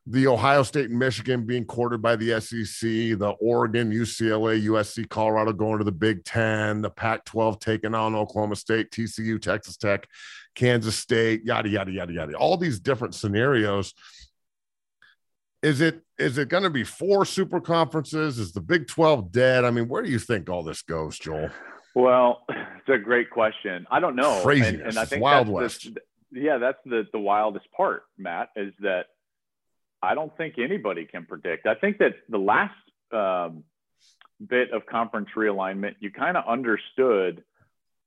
[0.09, 5.53] The Ohio State and Michigan being courted by the SEC, the Oregon, UCLA, USC, Colorado
[5.53, 10.07] going to the Big Ten, the Pac 12 taking on Oklahoma State, TCU, Texas Tech,
[10.55, 12.35] Kansas State, yada, yada, yada, yada.
[12.37, 13.95] All these different scenarios
[15.63, 18.39] is it is it going to be four super conferences?
[18.39, 19.65] Is the Big 12 dead?
[19.65, 21.51] I mean, where do you think all this goes, Joel?
[21.97, 23.87] Well, it's a great question.
[23.91, 24.43] I don't know.
[24.43, 24.69] Craziness.
[24.73, 25.95] And, and I think Wild West.
[25.95, 29.07] The, yeah, that's the the wildest part, Matt, is that
[30.03, 31.67] I don't think anybody can predict.
[31.67, 32.75] I think that the last
[33.13, 33.65] um,
[34.47, 37.43] bit of conference realignment, you kind of understood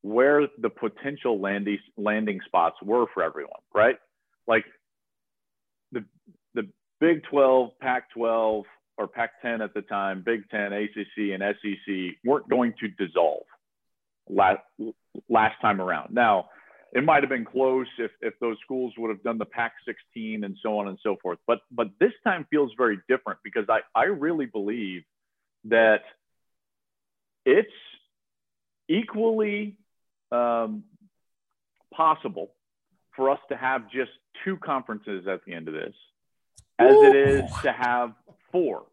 [0.02, 3.98] where the potential landing landing spots were for everyone, right?
[4.46, 4.66] Like
[5.92, 6.06] the,
[6.54, 8.66] the Big 12, Pac 12,
[9.00, 13.46] or Pac 10 at the time, Big 10, ACC, and SEC weren't going to dissolve
[14.30, 14.62] last,
[15.28, 16.14] last time around.
[16.14, 16.50] Now,
[16.92, 20.44] it might have been close if, if those schools would have done the Pac 16
[20.44, 21.38] and so on and so forth.
[21.46, 25.04] But, but this time feels very different because I, I really believe
[25.66, 26.02] that
[27.46, 27.70] it's
[28.88, 29.78] equally
[30.32, 30.84] um,
[31.94, 32.52] possible
[33.16, 34.12] for us to have just
[34.46, 35.94] two conferences at the end of this
[36.80, 37.04] as Ooh.
[37.04, 38.14] it is to have
[38.52, 38.84] four.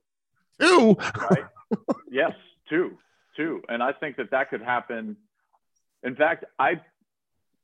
[0.60, 0.96] Two.
[0.98, 1.44] Right?
[2.10, 2.32] yes,
[2.68, 2.98] two,
[3.36, 5.16] two, and I think that that could happen.
[6.06, 6.80] In fact, I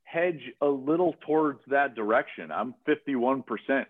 [0.02, 2.50] hedge a little towards that direction.
[2.50, 3.44] I'm 51%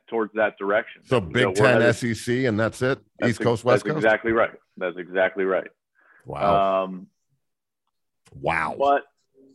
[0.08, 1.02] towards that direction.
[1.04, 3.00] So Big so 10 headed, SEC and that's it?
[3.18, 3.96] That's East Coast, West Coast?
[3.96, 4.52] exactly right.
[4.76, 5.70] That's exactly right.
[6.26, 6.84] Wow.
[6.84, 7.06] Um,
[8.40, 8.76] wow.
[8.78, 9.02] But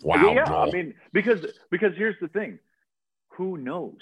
[0.02, 0.34] wow.
[0.34, 0.58] Yeah, Joel.
[0.64, 2.60] I mean, because because here's the thing.
[3.38, 4.00] Who knows?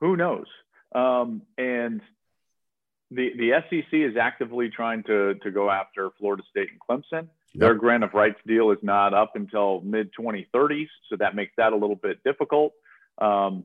[0.00, 0.46] Who knows?
[0.94, 2.00] Um, and
[3.10, 7.28] the the SEC is actively trying to to go after Florida State and Clemson.
[7.54, 7.60] Yep.
[7.60, 11.72] Their grant of rights deal is not up until mid 2030s, so that makes that
[11.72, 12.72] a little bit difficult.
[13.18, 13.64] Um,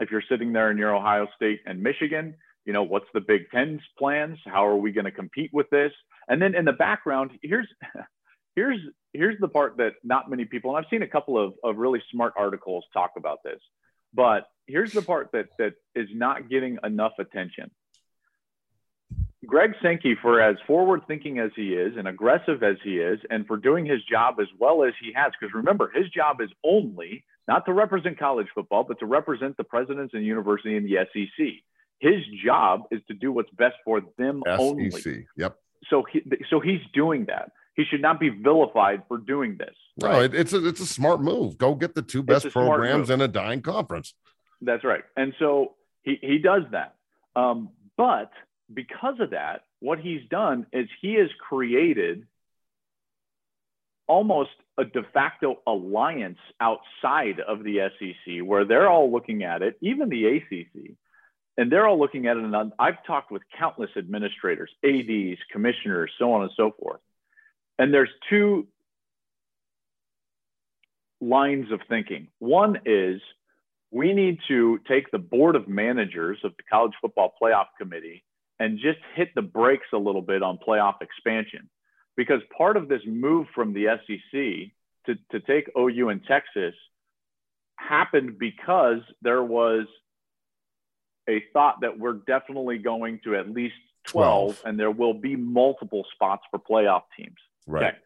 [0.00, 3.50] if you're sitting there in your Ohio State and Michigan, you know what's the Big
[3.50, 4.38] Ten's plans?
[4.44, 5.92] How are we going to compete with this?
[6.28, 7.68] And then in the background, here's
[8.56, 8.80] here's
[9.12, 12.02] here's the part that not many people, and I've seen a couple of, of really
[12.10, 13.60] smart articles talk about this.
[14.12, 17.70] But here's the part that that is not getting enough attention.
[19.46, 23.46] Greg Sankey, for as forward thinking as he is and aggressive as he is, and
[23.46, 27.24] for doing his job as well as he has, because remember, his job is only
[27.46, 31.46] not to represent college football, but to represent the presidents and university in the SEC.
[31.98, 34.60] His job is to do what's best for them SEC.
[34.60, 35.26] only.
[35.36, 35.56] Yep.
[35.90, 39.74] So he, so he's doing that he should not be vilified for doing this.
[40.00, 40.12] Right?
[40.12, 41.58] No, it, it's a it's a smart move.
[41.58, 44.14] Go get the two best programs in a dying conference.
[44.60, 45.02] That's right.
[45.16, 46.94] And so he he does that.
[47.36, 48.30] Um, but
[48.72, 52.26] because of that, what he's done is he has created
[54.06, 59.76] almost a de facto alliance outside of the SEC where they're all looking at it,
[59.80, 60.96] even the ACC,
[61.56, 62.44] and they're all looking at it.
[62.44, 67.00] And I've talked with countless administrators, ADs, commissioners, so on and so forth.
[67.78, 68.66] And there's two
[71.20, 72.28] lines of thinking.
[72.38, 73.20] One is
[73.90, 78.24] we need to take the board of managers of the college football playoff committee
[78.64, 81.68] and just hit the brakes a little bit on playoff expansion.
[82.16, 84.72] Because part of this move from the SEC
[85.06, 86.74] to, to take OU and Texas
[87.76, 89.84] happened because there was
[91.28, 93.74] a thought that we're definitely going to at least
[94.06, 94.62] 12, 12.
[94.64, 97.36] and there will be multiple spots for playoff teams.
[97.66, 97.88] Right.
[97.88, 97.98] Okay.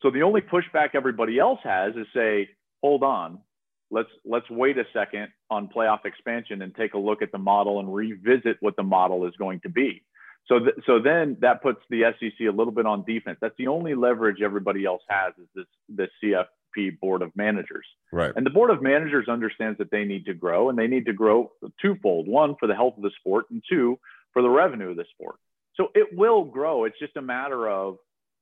[0.00, 2.48] So the only pushback everybody else has is say,
[2.82, 3.40] hold on,
[3.90, 7.80] let's let's wait a second on playoff expansion and take a look at the model
[7.80, 10.02] and revisit what the model is going to be.
[10.46, 13.38] So th- so then that puts the SEC a little bit on defense.
[13.40, 17.86] That's the only leverage everybody else has is this this CFP board of managers.
[18.12, 18.32] Right.
[18.34, 21.12] And the board of managers understands that they need to grow and they need to
[21.12, 23.98] grow twofold: one for the health of the sport, and two
[24.32, 25.36] for the revenue of the sport.
[25.76, 26.84] So it will grow.
[26.84, 27.98] It's just a matter of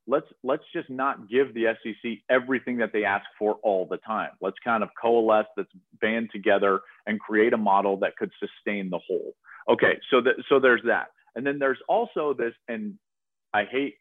[0.07, 4.31] let's let's just not give the SEC everything that they ask for all the time.
[4.41, 9.01] Let's kind of coalesce, let's band together and create a model that could sustain the
[9.07, 9.35] whole.
[9.69, 12.95] Okay, so that so there's that, and then there's also this, and
[13.53, 13.97] I hate.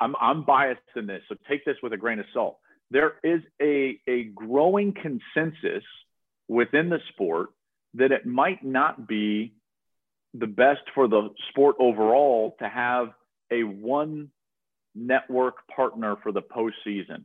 [0.00, 2.58] I'm I'm biased in this, so take this with a grain of salt.
[2.90, 5.84] There is a a growing consensus
[6.48, 7.50] within the sport
[7.94, 9.54] that it might not be
[10.34, 13.10] the best for the sport overall to have
[13.52, 14.30] a one
[14.94, 17.24] network partner for the postseason.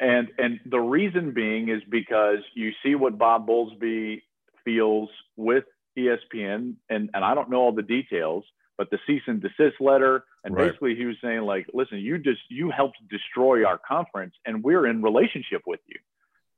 [0.00, 4.22] And and the reason being is because you see what Bob Bowlesby
[4.64, 5.64] feels with
[5.96, 8.44] ESPN, and, and I don't know all the details,
[8.76, 10.66] but the cease and desist letter, and right.
[10.66, 14.86] basically he was saying like, listen, you just you helped destroy our conference, and we're
[14.86, 16.00] in relationship with you.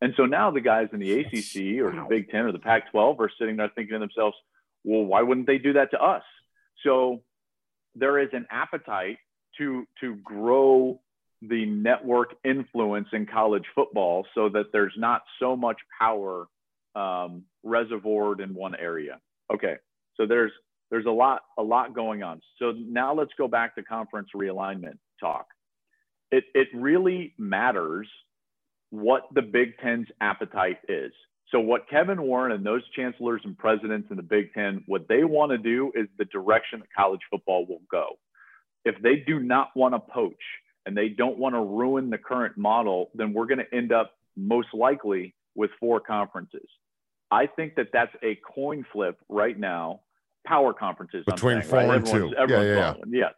[0.00, 3.18] And so now the guys in the ACC or the Big Ten or the Pac-12
[3.18, 4.36] are sitting there thinking to themselves,
[4.84, 6.22] well, why wouldn't they do that to us?
[6.84, 7.22] So
[7.94, 9.16] there is an appetite
[9.58, 11.00] to to grow
[11.42, 16.46] the network influence in college football so that there's not so much power
[16.94, 19.20] um, reservoired in one area.
[19.52, 19.76] Okay,
[20.16, 20.52] so there's
[20.90, 22.40] there's a lot a lot going on.
[22.58, 25.46] So now let's go back to conference realignment talk.
[26.30, 28.08] It it really matters
[28.90, 31.12] what the Big Ten's appetite is.
[31.50, 35.22] So what Kevin Warren and those chancellors and presidents in the Big Ten, what they
[35.22, 38.18] want to do is the direction that college football will go.
[38.86, 40.34] If they do not want to poach
[40.86, 44.12] and they don't want to ruin the current model, then we're going to end up
[44.36, 46.68] most likely with four conferences.
[47.30, 50.00] I think that that's a coin flip right now.
[50.46, 51.96] Power conferences between saying, four right?
[51.96, 52.32] and two.
[52.36, 52.94] Yeah, yeah, yeah.
[53.08, 53.28] yeah.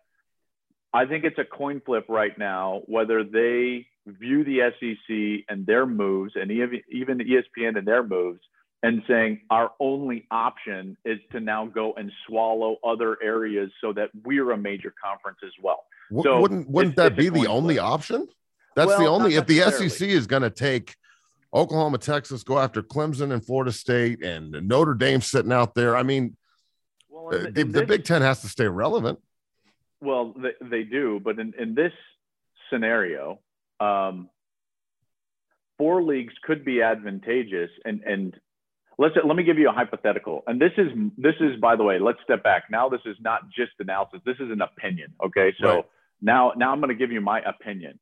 [0.92, 5.86] I think it's a coin flip right now whether they view the SEC and their
[5.86, 8.40] moves, and even ESPN and their moves,
[8.82, 14.10] and saying our only option is to now go and swallow other areas so that
[14.24, 15.84] we're a major conference as well.
[16.22, 17.84] So wouldn't wouldn't that be the only flip.
[17.84, 18.28] option?
[18.76, 20.94] That's well, the only if the SEC is going to take
[21.52, 25.96] Oklahoma, Texas, go after Clemson and Florida State, and Notre Dame sitting out there.
[25.96, 26.36] I mean,
[27.08, 29.18] well, uh, the, the Big Ten has to stay relevant.
[30.00, 31.92] Well, they, they do, but in, in this
[32.70, 33.40] scenario,
[33.80, 34.28] um,
[35.78, 37.70] four leagues could be advantageous.
[37.84, 38.38] And and
[38.98, 40.42] let's let me give you a hypothetical.
[40.46, 42.64] And this is this is by the way, let's step back.
[42.70, 44.20] Now this is not just analysis.
[44.26, 45.14] This is an opinion.
[45.24, 45.84] Okay, so right.
[46.20, 47.98] now now I'm going to give you my opinion.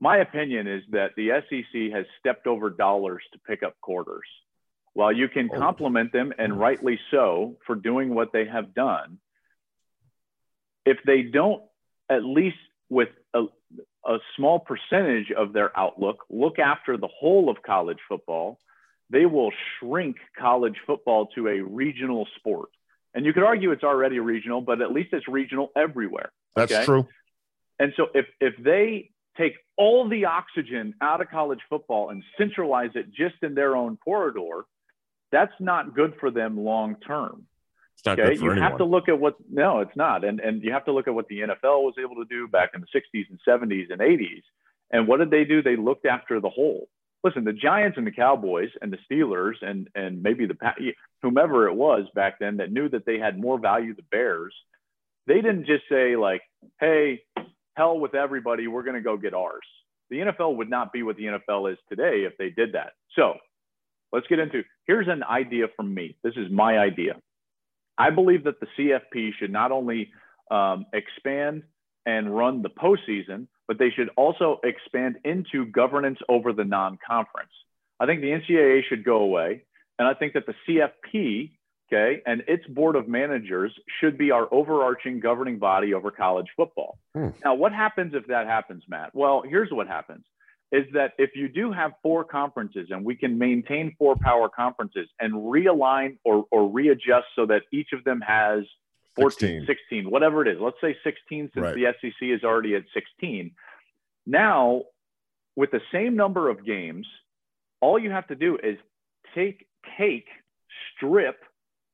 [0.00, 4.26] My opinion is that the SEC has stepped over dollars to pick up quarters.
[4.94, 5.58] While you can oh.
[5.58, 9.18] compliment them, and rightly so, for doing what they have done,
[10.84, 11.62] if they don't
[12.10, 12.56] at least
[12.90, 13.44] with a,
[14.06, 18.58] a small percentage of their outlook look after the whole of college football,
[19.10, 22.70] they will shrink college football to a regional sport.
[23.14, 26.32] And you could argue it's already regional, but at least it's regional everywhere.
[26.56, 26.84] That's okay?
[26.84, 27.06] true.
[27.78, 32.90] And so if if they take all the oxygen out of college football and centralize
[32.94, 34.64] it just in their own corridor,
[35.32, 37.46] that's not good for them long term.
[37.94, 38.34] It's not okay?
[38.34, 38.58] you anyone.
[38.58, 41.14] have to look at what no, it's not, and and you have to look at
[41.14, 44.42] what the NFL was able to do back in the '60s and '70s and '80s.
[44.90, 45.62] And what did they do?
[45.62, 46.88] They looked after the whole.
[47.24, 50.56] Listen, the Giants and the Cowboys and the Steelers and and maybe the
[51.22, 54.54] whomever it was back then that knew that they had more value the Bears.
[55.26, 56.42] They didn't just say like,
[56.78, 57.22] "Hey,
[57.76, 59.64] hell with everybody, we're going to go get ours."
[60.10, 62.92] The NFL would not be what the NFL is today if they did that.
[63.16, 63.38] So,
[64.12, 66.16] let's get into here's an idea from me.
[66.22, 67.16] This is my idea.
[67.96, 70.10] I believe that the CFP should not only
[70.50, 71.62] um, expand
[72.04, 77.52] and run the postseason, but they should also expand into governance over the non conference.
[78.00, 79.64] I think the NCAA should go away.
[79.98, 81.52] And I think that the CFP,
[81.88, 86.98] okay, and its board of managers should be our overarching governing body over college football.
[87.14, 87.28] Hmm.
[87.44, 89.14] Now, what happens if that happens, Matt?
[89.14, 90.24] Well, here's what happens
[90.72, 95.08] is that if you do have four conferences and we can maintain four power conferences
[95.20, 98.64] and realign or, or readjust so that each of them has
[99.16, 99.66] 14, 16.
[99.66, 101.74] 16 whatever it is, let's say 16 since right.
[101.74, 103.52] the SEC is already at 16.
[104.26, 104.82] Now,
[105.56, 107.06] with the same number of games,
[107.80, 108.76] all you have to do is
[109.34, 109.66] take,
[109.98, 110.26] take,
[110.96, 111.36] strip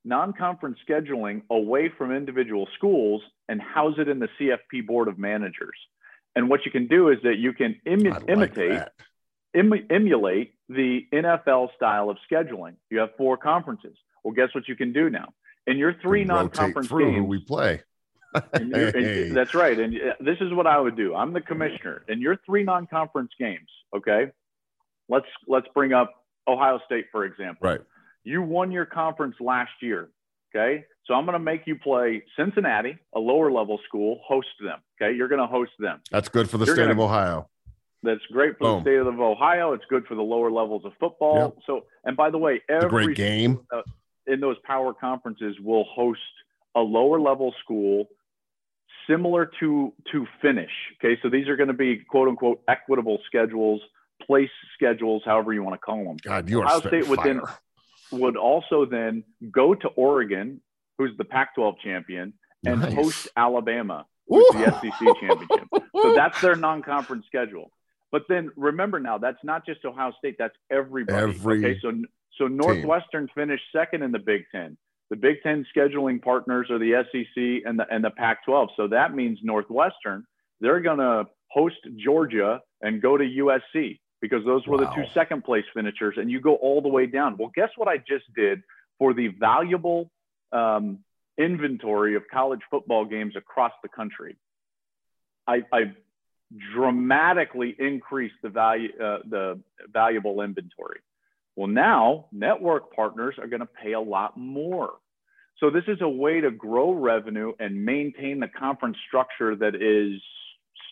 [0.04, 5.76] non-conference scheduling away from individual schools and house it in the CFP board of managers.
[6.34, 8.82] And what you can do is that you can like imitate,
[9.52, 12.74] Im- emulate the NFL style of scheduling.
[12.88, 13.96] You have four conferences.
[14.22, 15.28] Well, guess what you can do now?
[15.66, 17.82] In your three non-conference games, we play.
[18.54, 19.30] hey.
[19.30, 19.78] that's right.
[19.78, 21.14] And uh, this is what I would do.
[21.14, 22.04] I'm the commissioner.
[22.08, 24.30] In your three non-conference games, okay,
[25.08, 26.12] let's let's bring up
[26.48, 27.68] Ohio State for example.
[27.68, 27.80] Right.
[28.24, 30.10] You won your conference last year.
[30.54, 30.84] Okay.
[31.06, 34.78] So I'm going to make you play Cincinnati, a lower level school, host them.
[35.00, 35.16] Okay.
[35.16, 36.00] You're going to host them.
[36.10, 37.48] That's good for the You're state gonna- of Ohio.
[38.02, 38.76] That's great for Boom.
[38.78, 39.74] the state of Ohio.
[39.74, 41.58] It's good for the lower levels of football.
[41.66, 43.60] So, and by the way, every great game.
[44.30, 46.20] In those power conferences will host
[46.74, 48.06] a lower level school
[49.08, 50.70] similar to to finish
[51.02, 53.80] okay so these are going to be quote unquote equitable schedules
[54.26, 57.58] place schedules however you want to call them God, you are Ohio State within- fire.
[58.12, 60.60] would also then go to oregon
[60.98, 62.32] who's the pac 12 champion
[62.66, 62.92] and Nice.
[62.94, 64.60] host alabama who's Woo!
[64.60, 65.68] the sec championship
[66.02, 67.70] so that's their non-conference schedule
[68.12, 71.90] but then remember now that's not just ohio state that's everybody Every okay so
[72.38, 74.76] so northwestern finished second in the big ten.
[75.10, 78.88] The big ten scheduling partners are the sec and the and the pac 12 so
[78.88, 80.24] that means northwestern
[80.60, 84.94] they're going to host georgia and go to usc because those were Wow.
[84.94, 87.36] the two second place finishers and you go all the way down.
[87.38, 88.62] Well guess what i just did
[88.98, 90.10] for the valuable
[90.52, 90.98] um,
[91.38, 94.36] inventory of college football games across the country?
[95.46, 95.92] I, I
[96.74, 99.60] dramatically increased the value, uh, the
[99.92, 101.00] valuable inventory.
[101.56, 104.94] Well, now network partners are going to pay a lot more.
[105.58, 110.20] So this is a way to grow revenue and maintain the conference structure that is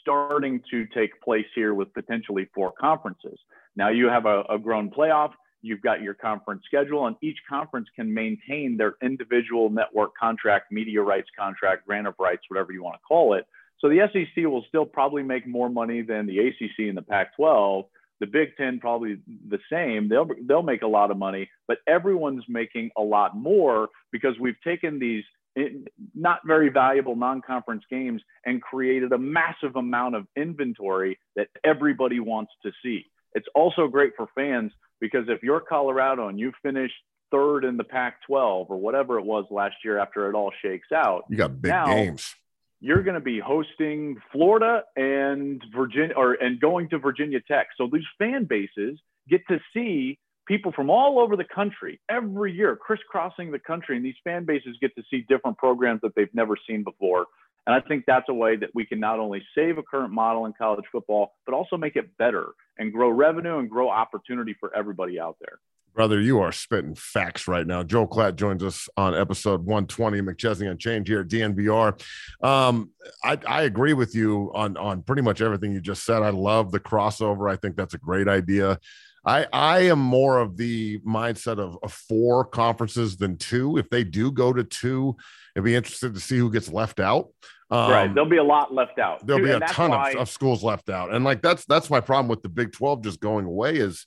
[0.03, 3.38] starting to take place here with potentially four conferences.
[3.77, 5.33] Now you have a, a grown playoff.
[5.62, 11.03] You've got your conference schedule, and each conference can maintain their individual network contract, media
[11.03, 13.44] rights contract, grant of rights, whatever you want to call it.
[13.81, 17.87] So the SEC will still probably make more money than the ACC and the Pac-12.
[18.20, 20.09] The Big Ten probably the same.
[20.09, 24.61] They'll they'll make a lot of money, but everyone's making a lot more because we've
[24.64, 25.24] taken these
[25.57, 25.68] eh,
[26.14, 32.52] not very valuable non-conference games and created a massive amount of inventory that everybody wants
[32.64, 33.04] to see.
[33.35, 36.90] It's also great for fans because if you're Colorado and you finish
[37.31, 41.24] third in the Pac-12 or whatever it was last year after it all shakes out,
[41.28, 42.35] You got big Now- games.
[42.80, 47.68] You're going to be hosting Florida and Virginia or and going to Virginia Tech.
[47.76, 52.76] So these fan bases get to see people from all over the country every year
[52.76, 56.56] crisscrossing the country and these fan bases get to see different programs that they've never
[56.68, 57.26] seen before.
[57.66, 60.46] And I think that's a way that we can not only save a current model
[60.46, 64.74] in college football, but also make it better and grow revenue and grow opportunity for
[64.74, 65.58] everybody out there.
[65.98, 67.82] Brother, you are spitting facts right now.
[67.82, 72.00] Joe Klatt joins us on episode 120 McChesney Unchained here at DNVR.
[72.40, 72.92] Um,
[73.24, 76.22] I, I agree with you on, on pretty much everything you just said.
[76.22, 77.50] I love the crossover.
[77.50, 78.78] I think that's a great idea.
[79.26, 83.76] I, I am more of the mindset of, of four conferences than two.
[83.76, 85.16] If they do go to two,
[85.56, 87.30] it'd be interested to see who gets left out.
[87.72, 88.14] Um, right.
[88.14, 89.26] There'll be a lot left out.
[89.26, 92.00] there'll be a ton why- of, of schools left out and like that's that's my
[92.00, 94.06] problem with the big 12 just going away is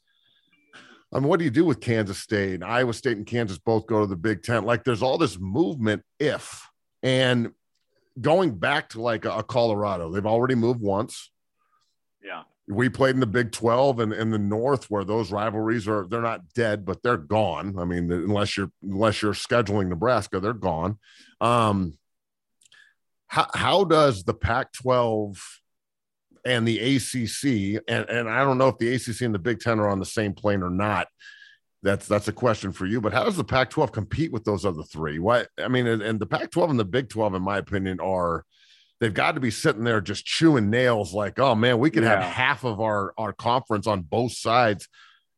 [1.13, 3.85] i mean what do you do with kansas state and iowa state and kansas both
[3.87, 6.67] go to the big 10 like there's all this movement if
[7.03, 7.51] and
[8.19, 11.31] going back to like a, a colorado they've already moved once.
[12.23, 12.43] Yeah.
[12.67, 16.21] we played in the big 12 and in the north where those rivalries are they're
[16.21, 17.75] not dead but they're gone.
[17.79, 20.99] I mean unless you're unless you're scheduling nebraska they're gone.
[21.39, 21.97] Um
[23.27, 25.60] how, how does the pac 12
[26.45, 29.79] and the acc and, and i don't know if the acc and the big 10
[29.79, 31.07] are on the same plane or not
[31.83, 34.65] that's that's a question for you but how does the pac 12 compete with those
[34.65, 37.41] other three what i mean and, and the pac 12 and the big 12 in
[37.41, 38.45] my opinion are
[38.99, 42.21] they've got to be sitting there just chewing nails like oh man we could have
[42.23, 44.87] half of our our conference on both sides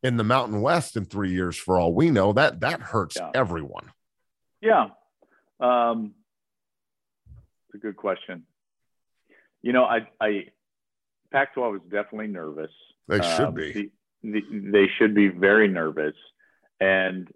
[0.03, 3.31] in the mountain west in three years for all we know that that hurts Yeah.
[3.33, 3.91] everyone
[4.61, 4.87] Yeah.
[5.59, 6.13] Um,
[7.67, 8.43] it's a good question.
[9.61, 10.47] You know, I, I,
[11.33, 12.71] Pac 12 is definitely nervous.
[13.09, 13.91] they should Um, be the-
[14.23, 16.15] the- they should be very nervous.
[16.79, 17.29] And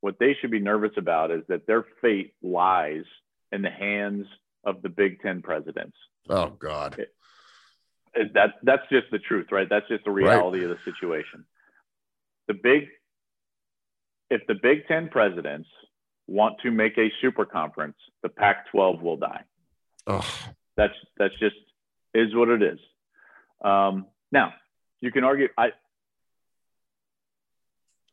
[0.00, 3.04] what they should be nervous about is that their fate lies
[3.52, 4.26] in the hands
[4.64, 5.96] of the Big Ten presidents.
[6.28, 9.68] oh god It- That, that's just the truth, right?
[9.68, 11.46] That's just the reality of the situation.
[12.48, 12.90] The big,
[14.28, 15.68] if the Big Ten presidents
[16.26, 19.44] want to make a super conference, the Pac 12 will die.
[20.08, 20.24] Ugh.
[20.76, 21.56] That's that's just
[22.12, 22.78] is what it is.
[23.62, 24.54] Um, now
[25.00, 25.48] you can argue.
[25.56, 25.72] I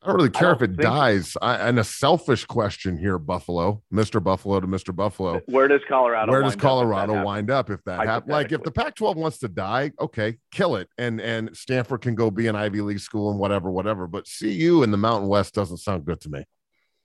[0.01, 1.35] I don't really care if don't it dies.
[1.41, 4.23] I, and a selfish question here, Buffalo, Mr.
[4.23, 4.95] Buffalo to Mr.
[4.95, 5.41] Buffalo.
[5.47, 6.31] where does Colorado?
[6.31, 7.25] Where does wind up if Colorado happens?
[7.25, 8.31] wind up if that happens?
[8.31, 12.31] Like if the Pac-12 wants to die, okay, kill it, and and Stanford can go
[12.31, 14.07] be an Ivy League school and whatever, whatever.
[14.07, 16.45] But CU in the Mountain West doesn't sound good to me.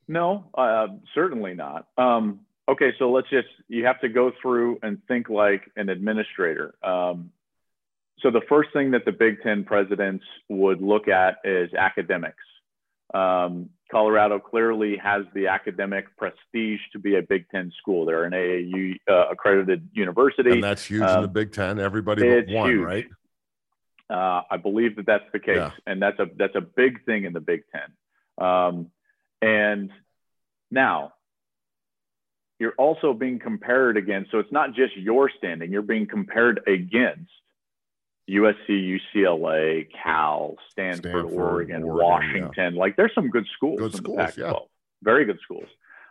[0.07, 0.87] No, uh,
[1.17, 1.89] certainly not.
[1.99, 6.77] Um, okay, so let's just you have to go through and think like an administrator.
[6.81, 7.33] Um,
[8.25, 12.43] so the first thing that the Big Ten presidents would look at is academics.
[13.13, 18.07] Um, Colorado clearly has the academic prestige to be a Big Ten school.
[18.07, 21.79] They're an AAU uh, accredited university, and that's huge um, in the um, Big Ten.
[21.79, 22.83] Everybody but one, huge.
[22.83, 23.07] right?
[24.09, 25.71] Uh, I believe that that's the case, yeah.
[25.87, 28.47] and that's a that's a big thing in the Big Ten.
[28.47, 28.91] Um,
[29.43, 29.91] and
[30.71, 31.13] now
[32.59, 34.31] you're also being compared against.
[34.31, 37.31] So it's not just your standing; you're being compared against
[38.29, 42.75] USC, UCLA, Cal, Stanford, Stanford Oregon, Oregon, Washington.
[42.75, 42.81] Yeah.
[42.81, 44.39] Like there's some good schools good in schools, the Pac-12.
[44.39, 44.59] Yeah.
[45.03, 45.69] Very good schools.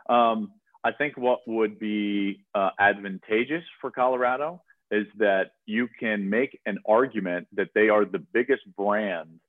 [0.08, 0.52] Um,
[0.84, 4.62] I think what would be uh, advantageous for Colorado
[4.92, 9.40] is that you can make an argument that they are the biggest brand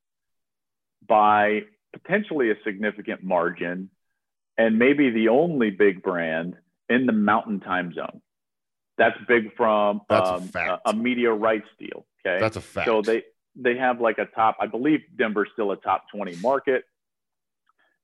[1.06, 1.62] by
[1.92, 3.90] potentially a significant margin
[4.56, 6.56] and maybe the only big brand
[6.88, 8.22] in the mountain time zone.
[8.96, 12.06] That's big from um, a, a, media rights deal.
[12.26, 12.40] Okay.
[12.40, 12.86] That's a fact.
[12.86, 13.22] So they,
[13.56, 16.84] they have like a top, I believe Denver's still a top 20 market.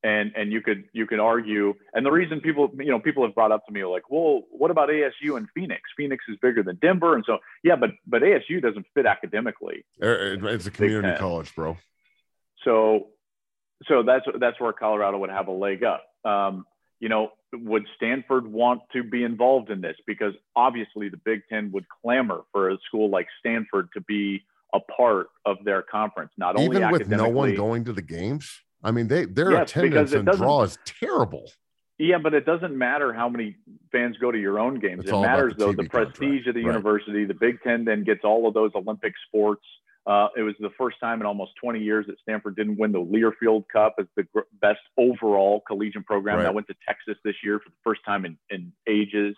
[0.03, 3.35] And, and you could you could argue and the reason people you know people have
[3.35, 6.77] brought up to me like well what about ASU and Phoenix Phoenix is bigger than
[6.77, 11.77] Denver and so yeah but but ASU doesn't fit academically it's a community college bro
[12.65, 13.09] so
[13.89, 16.65] so that's that's where Colorado would have a leg up um,
[16.99, 19.97] you know would Stanford want to be involved in this?
[20.07, 24.43] Because obviously the Big Ten would clamor for a school like Stanford to be
[24.73, 26.31] a part of their conference.
[26.37, 28.63] Not only even with no one going to the games.
[28.83, 31.51] I mean, they their yes, attendance and draw is terrible.
[31.99, 33.57] Yeah, but it doesn't matter how many
[33.93, 35.05] fans go to your own games.
[35.05, 36.47] It's it matters the though the prestige contract.
[36.49, 36.69] of the right.
[36.69, 37.25] university.
[37.27, 39.65] The Big Ten then gets all of those Olympic sports.
[40.07, 42.99] Uh, it was the first time in almost 20 years that Stanford didn't win the
[42.99, 46.39] Learfield Cup as the gr- best overall collegiate program.
[46.39, 46.45] Right.
[46.45, 49.37] That went to Texas this year for the first time in, in ages.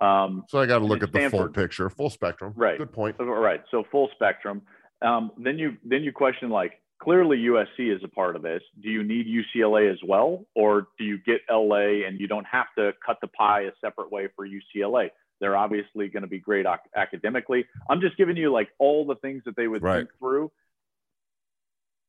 [0.00, 2.52] Um, so I got to look at Stanford, the full picture, full spectrum.
[2.56, 2.78] Right.
[2.78, 3.16] Good point.
[3.18, 3.62] Right.
[3.70, 4.62] So full spectrum.
[5.02, 8.62] Um, then you then you question like clearly USC is a part of this.
[8.82, 12.66] Do you need UCLA as well, or do you get LA and you don't have
[12.78, 15.10] to cut the pie a separate way for UCLA?
[15.44, 17.66] They're obviously going to be great ac- academically.
[17.90, 19.98] I'm just giving you like all the things that they would right.
[19.98, 20.50] think through.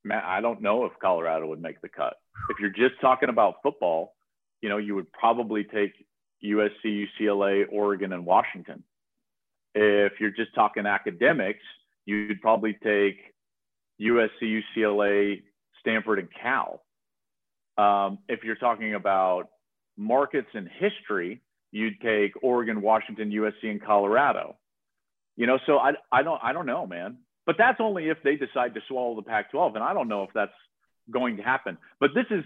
[0.05, 2.15] Man, I don't know if Colorado would make the cut.
[2.49, 4.13] If you're just talking about football,
[4.61, 5.91] you know, you would probably take
[6.45, 8.83] USC, UCLA, Oregon, and Washington.
[9.73, 11.65] If you're just talking academics,
[12.05, 13.17] you'd probably take
[13.99, 15.43] USC, UCLA,
[15.81, 16.83] Stanford, and Cal.
[17.77, 19.49] Um, if you're talking about
[19.97, 21.41] markets and history,
[21.76, 24.55] you'd take Oregon, Washington, USC, and Colorado.
[25.36, 27.17] You know, so I, I don't I don't know, man.
[27.45, 30.32] But that's only if they decide to swallow the Pac-12, and I don't know if
[30.34, 30.53] that's
[31.11, 31.78] going to happen.
[31.99, 32.43] But this is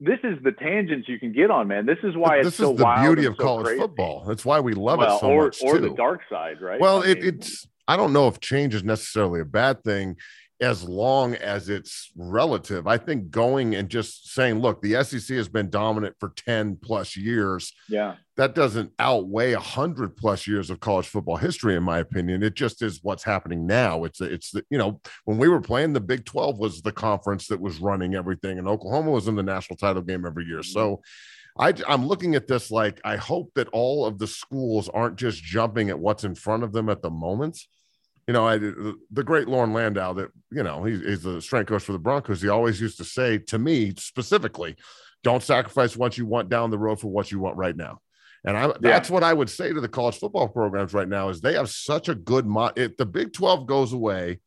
[0.00, 1.86] this is the tangents you can get on, man.
[1.86, 3.80] This is why this it's so is the beauty of so college crazy.
[3.80, 4.24] football.
[4.26, 5.88] That's why we love well, it so or, much or too.
[5.88, 6.80] the dark side, right?
[6.80, 10.16] Well, I it, mean, it's I don't know if change is necessarily a bad thing
[10.60, 12.86] as long as it's relative.
[12.86, 17.16] I think going and just saying, look, the SEC has been dominant for 10 plus
[17.16, 17.72] years.
[17.88, 18.14] Yeah.
[18.36, 22.42] That doesn't outweigh a hundred plus years of college football history, in my opinion.
[22.42, 24.04] It just is what's happening now.
[24.04, 27.48] It's it's the, you know, when we were playing, the Big 12 was the conference
[27.48, 30.60] that was running everything, and Oklahoma was in the national title game every year.
[30.60, 30.72] Mm-hmm.
[30.72, 31.02] So
[31.58, 35.42] I, I'm looking at this like I hope that all of the schools aren't just
[35.42, 37.58] jumping at what's in front of them at the moment
[38.26, 41.82] you know, I, the great Loren Landow that, you know, he's, he's the strength coach
[41.82, 42.40] for the Broncos.
[42.40, 44.76] He always used to say to me specifically,
[45.24, 47.98] don't sacrifice what you want down the road for what you want right now.
[48.44, 48.74] And I, yeah.
[48.80, 51.70] that's what I would say to the college football programs right now is they have
[51.70, 54.40] such a good mo- if the Big 12 goes away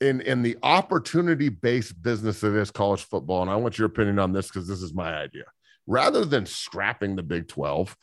[0.00, 4.18] in in the opportunity based business that is college football and I want your opinion
[4.18, 5.44] on this because this is my idea.
[5.86, 7.96] Rather than scrapping the Big 12,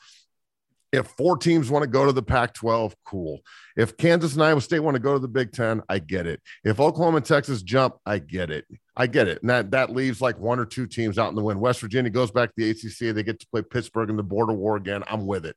[0.94, 3.42] if four teams want to go to the Pac 12, cool.
[3.76, 6.40] If Kansas and Iowa State want to go to the Big 10, I get it.
[6.64, 8.66] If Oklahoma and Texas jump, I get it.
[8.96, 9.42] I get it.
[9.42, 11.60] And that, that leaves like one or two teams out in the wind.
[11.60, 13.16] West Virginia goes back to the ACC.
[13.16, 15.04] They get to play Pittsburgh in the border war again.
[15.10, 15.56] I'm with it.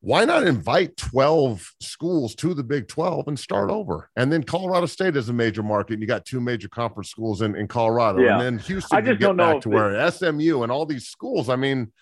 [0.00, 4.08] Why not invite 12 schools to the Big 12 and start over?
[4.16, 5.94] And then Colorado State is a major market.
[5.94, 8.20] And you got two major conference schools in, in Colorado.
[8.20, 8.34] Yeah.
[8.34, 11.50] And then Houston, I just don't know to where SMU and all these schools.
[11.50, 11.92] I mean,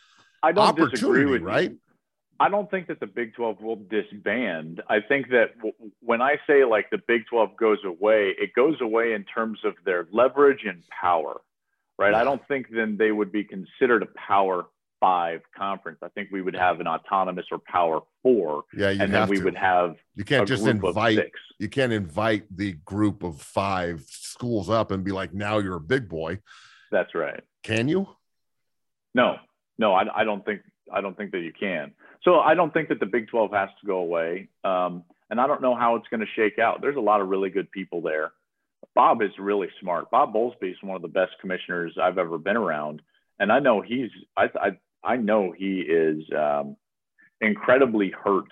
[0.44, 1.70] I don't disagree with right?
[1.70, 1.78] You.
[2.40, 4.82] I don't think that the Big 12 will disband.
[4.88, 8.80] I think that w- when I say like the Big 12 goes away, it goes
[8.80, 11.40] away in terms of their leverage and power,
[11.98, 12.12] right?
[12.12, 12.20] Yeah.
[12.20, 14.66] I don't think then they would be considered a power
[15.00, 15.98] five conference.
[16.02, 18.64] I think we would have an autonomous or power four.
[18.76, 19.44] Yeah, and then we to.
[19.44, 24.90] would have you can't just invite you can't invite the group of five schools up
[24.90, 26.40] and be like, now you're a big boy.
[26.90, 27.42] That's right.
[27.62, 28.08] Can you?
[29.14, 29.36] No,
[29.78, 30.62] no, I, I don't think
[30.92, 31.92] I don't think that you can.
[32.22, 34.48] So I don't think that the Big 12 has to go away.
[34.64, 36.80] Um, and I don't know how it's going to shake out.
[36.80, 38.32] There's a lot of really good people there.
[38.94, 40.10] Bob is really smart.
[40.10, 43.02] Bob Bowlesby is one of the best commissioners I've ever been around,
[43.38, 44.70] and I know he's I I,
[45.02, 46.76] I know he is um,
[47.40, 48.50] incredibly hurt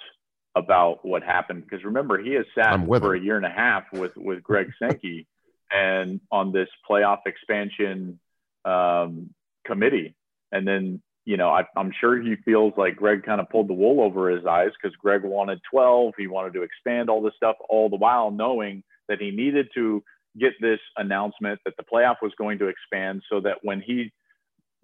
[0.55, 3.23] about what happened because remember he has sat for him.
[3.23, 5.27] a year and a half with with Greg Sankey
[5.71, 8.19] and on this playoff expansion
[8.65, 9.31] um,
[9.65, 10.15] committee,
[10.51, 13.75] and then you know I, I'm sure he feels like Greg kind of pulled the
[13.75, 17.57] wool over his eyes because Greg wanted 12, he wanted to expand all this stuff,
[17.69, 20.03] all the while knowing that he needed to
[20.39, 24.13] get this announcement that the playoff was going to expand so that when he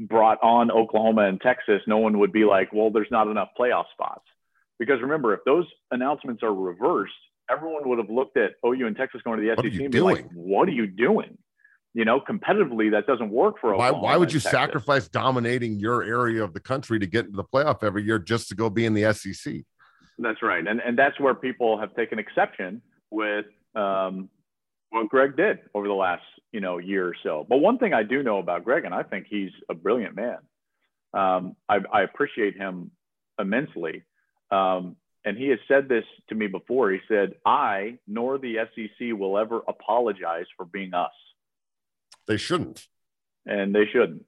[0.00, 3.84] brought on Oklahoma and Texas, no one would be like, well, there's not enough playoff
[3.92, 4.24] spots.
[4.78, 7.12] Because remember, if those announcements are reversed,
[7.50, 10.16] everyone would have looked at OU and Texas going to the SEC and be doing?
[10.16, 11.36] like, what are you doing?
[11.94, 13.98] You know, competitively, that doesn't work for Oklahoma.
[13.98, 14.52] Why, why would you Texas.
[14.52, 18.48] sacrifice dominating your area of the country to get into the playoff every year just
[18.50, 19.64] to go be in the SEC?
[20.18, 20.66] That's right.
[20.66, 24.28] And, and that's where people have taken exception with um,
[24.90, 26.22] what Greg did over the last
[26.52, 27.46] you know year or so.
[27.48, 30.38] But one thing I do know about Greg, and I think he's a brilliant man.
[31.14, 32.90] Um, I, I, appreciate him
[33.40, 34.02] immensely.
[34.50, 36.90] Um, and he has said this to me before.
[36.90, 41.12] He said, "I nor the SEC will ever apologize for being us."
[42.28, 42.86] They shouldn't,
[43.46, 44.24] and they shouldn't.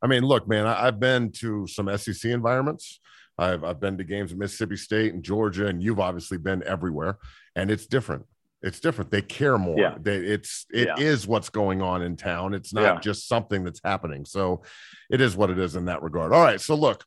[0.00, 3.00] I mean, look, man, I, I've been to some SEC environments.
[3.38, 7.18] I've, I've been to games in Mississippi State and Georgia, and you've obviously been everywhere,
[7.54, 8.26] and it's different
[8.62, 9.10] it's different.
[9.10, 9.78] They care more.
[9.78, 9.96] Yeah.
[10.00, 10.94] They, it's it yeah.
[10.98, 12.54] is what's going on in town.
[12.54, 13.00] It's not yeah.
[13.00, 14.24] just something that's happening.
[14.24, 14.62] So
[15.10, 16.32] it is what it is in that regard.
[16.32, 16.60] All right.
[16.60, 17.04] So look,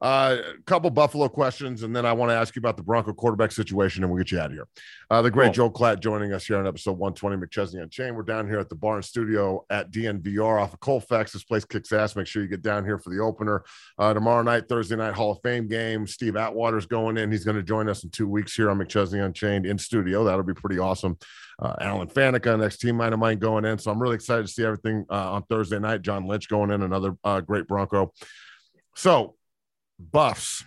[0.00, 3.12] uh, a couple Buffalo questions, and then I want to ask you about the Bronco
[3.12, 4.66] quarterback situation, and we'll get you out of here.
[5.10, 5.68] Uh, the great cool.
[5.68, 8.16] Joe Klatt joining us here on episode 120 McChesney Unchained.
[8.16, 11.32] We're down here at the Barn Studio at DNVR off of Colfax.
[11.32, 12.16] This place kicks ass.
[12.16, 13.62] Make sure you get down here for the opener
[13.98, 16.06] uh, tomorrow night, Thursday night Hall of Fame game.
[16.06, 17.30] Steve Atwater's going in.
[17.30, 20.24] He's going to join us in two weeks here on McChesney Unchained in studio.
[20.24, 21.18] That'll be pretty awesome.
[21.60, 23.78] Uh, Alan Faneca, next team mine of mine going in.
[23.78, 26.00] So I'm really excited to see everything uh, on Thursday night.
[26.00, 28.14] John Lynch going in, another uh, great Bronco.
[28.96, 29.34] So
[30.00, 30.64] Buffs.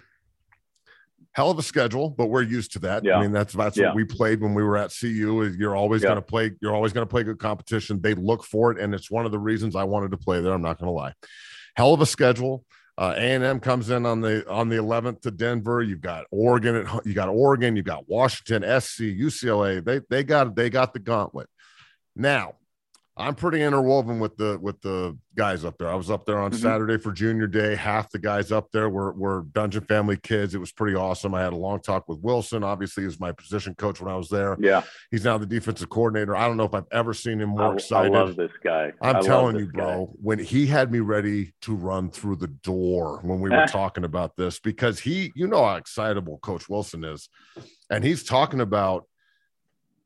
[1.34, 3.03] Hell of a schedule, but we're used to that.
[3.03, 3.17] Yeah.
[3.17, 3.88] I mean, that's that's yeah.
[3.88, 5.41] what we played when we were at CU.
[5.41, 6.09] Is you're always yeah.
[6.09, 6.51] going to play.
[6.61, 7.99] You're always going to play good competition.
[8.01, 10.53] They look for it, and it's one of the reasons I wanted to play there.
[10.53, 11.13] I'm not going to lie.
[11.75, 12.63] Hell of a schedule.
[12.95, 15.81] Uh, A&M comes in on the on the 11th to Denver.
[15.81, 16.75] You've got Oregon.
[16.75, 17.75] At, you got Oregon.
[17.75, 19.84] You've got Washington, SC, UCLA.
[19.84, 21.49] They they got they got the gauntlet.
[22.15, 22.53] Now
[23.16, 25.88] I'm pretty interwoven with the with the guys up there.
[25.88, 26.61] I was up there on mm-hmm.
[26.61, 27.76] Saturday for junior day.
[27.76, 30.55] Half the guys up there were were Dungeon family kids.
[30.55, 31.36] It was pretty awesome.
[31.36, 32.64] I had a long talk with Wilson.
[32.64, 34.57] Obviously, he's my position coach when I was there.
[34.59, 36.36] Yeah, he's now the defensive coordinator.
[36.36, 38.16] I don't know if I've ever seen him more I, excited.
[38.16, 38.91] I love this guy.
[38.99, 40.07] I'm I telling you, bro.
[40.07, 40.14] Guy.
[40.20, 44.36] When he had me ready to run through the door when we were talking about
[44.38, 47.30] this, because he, you know how excitable Coach Wilson is,
[47.91, 49.05] and he's talking about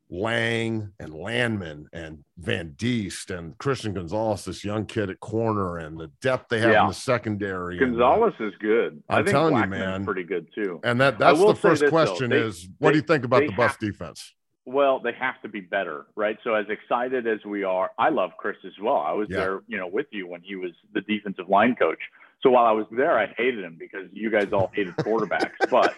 [0.10, 6.00] Lang and Landman and Van Diest and Christian Gonzalez, this young kid at corner, and
[6.00, 6.82] the depth they have yeah.
[6.84, 7.78] in the secondary.
[7.78, 9.04] Gonzalez and, is good.
[9.10, 10.80] I'm telling Blackmon's you, man, pretty good too.
[10.84, 13.42] And that that's the first question: though, they, is what they, do you think about
[13.42, 14.34] the Buff defense?
[14.66, 16.38] Well, they have to be better, right?
[16.44, 18.98] So as excited as we are, I love Chris as well.
[18.98, 19.38] I was yeah.
[19.38, 22.00] there, you know, with you when he was the defensive line coach.
[22.44, 25.96] So while I was there, I hated him because you guys all hated quarterbacks, but.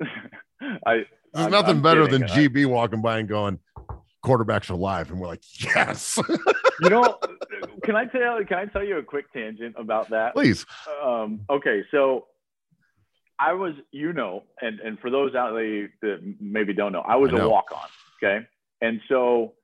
[0.86, 2.20] I there's I'm, nothing I'm better kidding.
[2.20, 3.58] than GB walking by and going,
[4.24, 5.42] quarterbacks are live, and we're like,
[5.74, 6.18] yes.
[6.80, 7.18] you know,
[7.84, 8.44] can I tell?
[8.44, 10.34] Can I tell you a quick tangent about that?
[10.34, 10.66] Please.
[11.02, 12.26] Um, okay, so
[13.38, 17.16] I was, you know, and and for those out there that maybe don't know, I
[17.16, 17.88] was a walk on.
[18.22, 18.46] Okay,
[18.80, 19.54] and so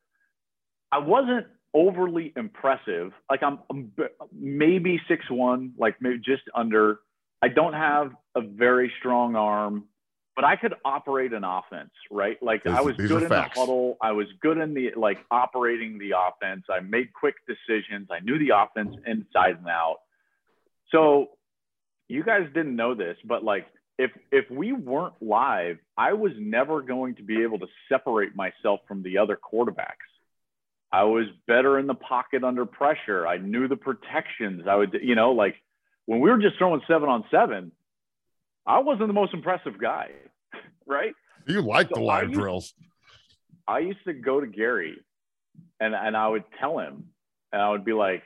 [0.91, 3.13] I wasn't overly impressive.
[3.29, 3.93] Like I'm, I'm
[4.33, 7.01] maybe six one, like maybe just under.
[7.43, 9.85] I don't have a very strong arm
[10.37, 12.41] but I could operate an offense, right?
[12.43, 13.55] Like these, I was good in facts.
[13.55, 13.97] the huddle.
[14.03, 16.65] I was good in the like operating the offense.
[16.71, 18.09] I made quick decisions.
[18.11, 19.97] I knew the offense inside and out.
[20.93, 21.31] So
[22.09, 23.67] you guys didn't know this, but like
[23.99, 28.81] if if we weren't live, I was never going to be able to separate myself
[28.87, 30.05] from the other quarterbacks.
[30.93, 33.27] I was better in the pocket under pressure.
[33.27, 34.65] I knew the protections.
[34.69, 35.57] I would, you know, like
[36.05, 37.73] when we were just throwing seven on seven,
[38.67, 40.11] I wasn't the most impressive guy,
[40.87, 41.15] right?
[41.47, 42.75] You like so the live I used, drills.
[43.69, 44.99] I used to go to Gary
[45.81, 47.05] and, and I would tell him,
[47.53, 48.23] and I would be like,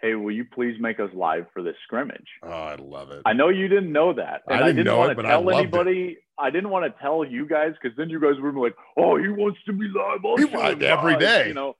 [0.00, 2.26] hey, will you please make us live for this scrimmage?
[2.42, 3.22] Oh, I love it.
[3.24, 4.42] I know you didn't know that.
[4.48, 6.00] And I didn't, I didn't want it, to tell anybody.
[6.02, 6.18] It.
[6.36, 9.16] I didn't want to tell you guys because then you guys would be like, oh,
[9.16, 10.20] he wants to be live.
[10.38, 11.48] He every day.
[11.48, 11.76] You know,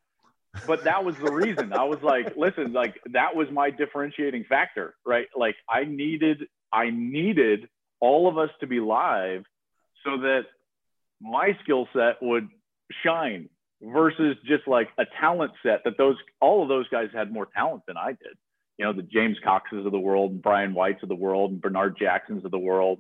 [0.67, 1.73] but that was the reason.
[1.73, 5.27] I was like, listen, like that was my differentiating factor, right?
[5.37, 7.69] Like I needed, I needed
[8.05, 9.45] all of us to be live
[10.05, 10.43] so that
[11.21, 12.49] my skill set would
[13.03, 13.49] shine
[13.83, 17.83] versus just like a talent set that those all of those guys had more talent
[17.87, 18.37] than I did.
[18.77, 21.61] You know, the James Coxes of the world, and Brian Whites of the world, and
[21.61, 22.99] Bernard Jacksons of the world.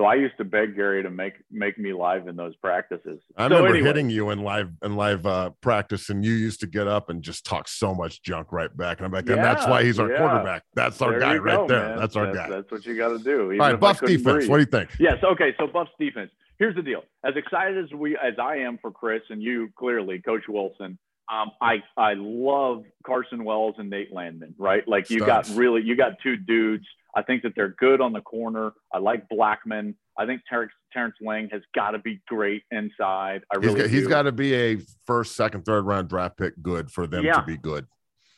[0.00, 3.20] So I used to beg Gary to make make me live in those practices.
[3.36, 6.60] I so remember anyway, hitting you in live in live uh, practice, and you used
[6.60, 8.96] to get up and just talk so much junk right back.
[8.96, 10.16] And I'm like, and that's why he's our yeah.
[10.16, 10.62] quarterback.
[10.72, 11.88] That's our there guy right go, there.
[11.88, 11.98] man.
[11.98, 12.48] That's our guy.
[12.48, 13.52] That's what you got to do.
[13.52, 14.22] All right, Buffs defense.
[14.22, 14.48] breathe.
[14.48, 14.88] What do you think?
[14.98, 15.22] Yes.
[15.22, 15.54] Okay.
[15.58, 16.30] So Buffs defense.
[16.58, 17.02] Here's the deal.
[17.22, 20.98] As excited as we, as I am for Chris and you, clearly, Coach Wilson.
[21.30, 24.54] Um, I I love Carson Wells and Nate Landman.
[24.56, 24.88] Right.
[24.88, 26.86] Like you got really, you got two dudes.
[27.14, 28.72] I think that they're good on the corner.
[28.92, 29.94] I like Blackmon.
[30.18, 33.42] I think Terrance, Terrance Lang has got to be great inside.
[33.52, 36.54] I He's really got, he's got to be a first, second, third round draft pick
[36.62, 37.34] good for them Yeah.
[37.40, 37.86] to be good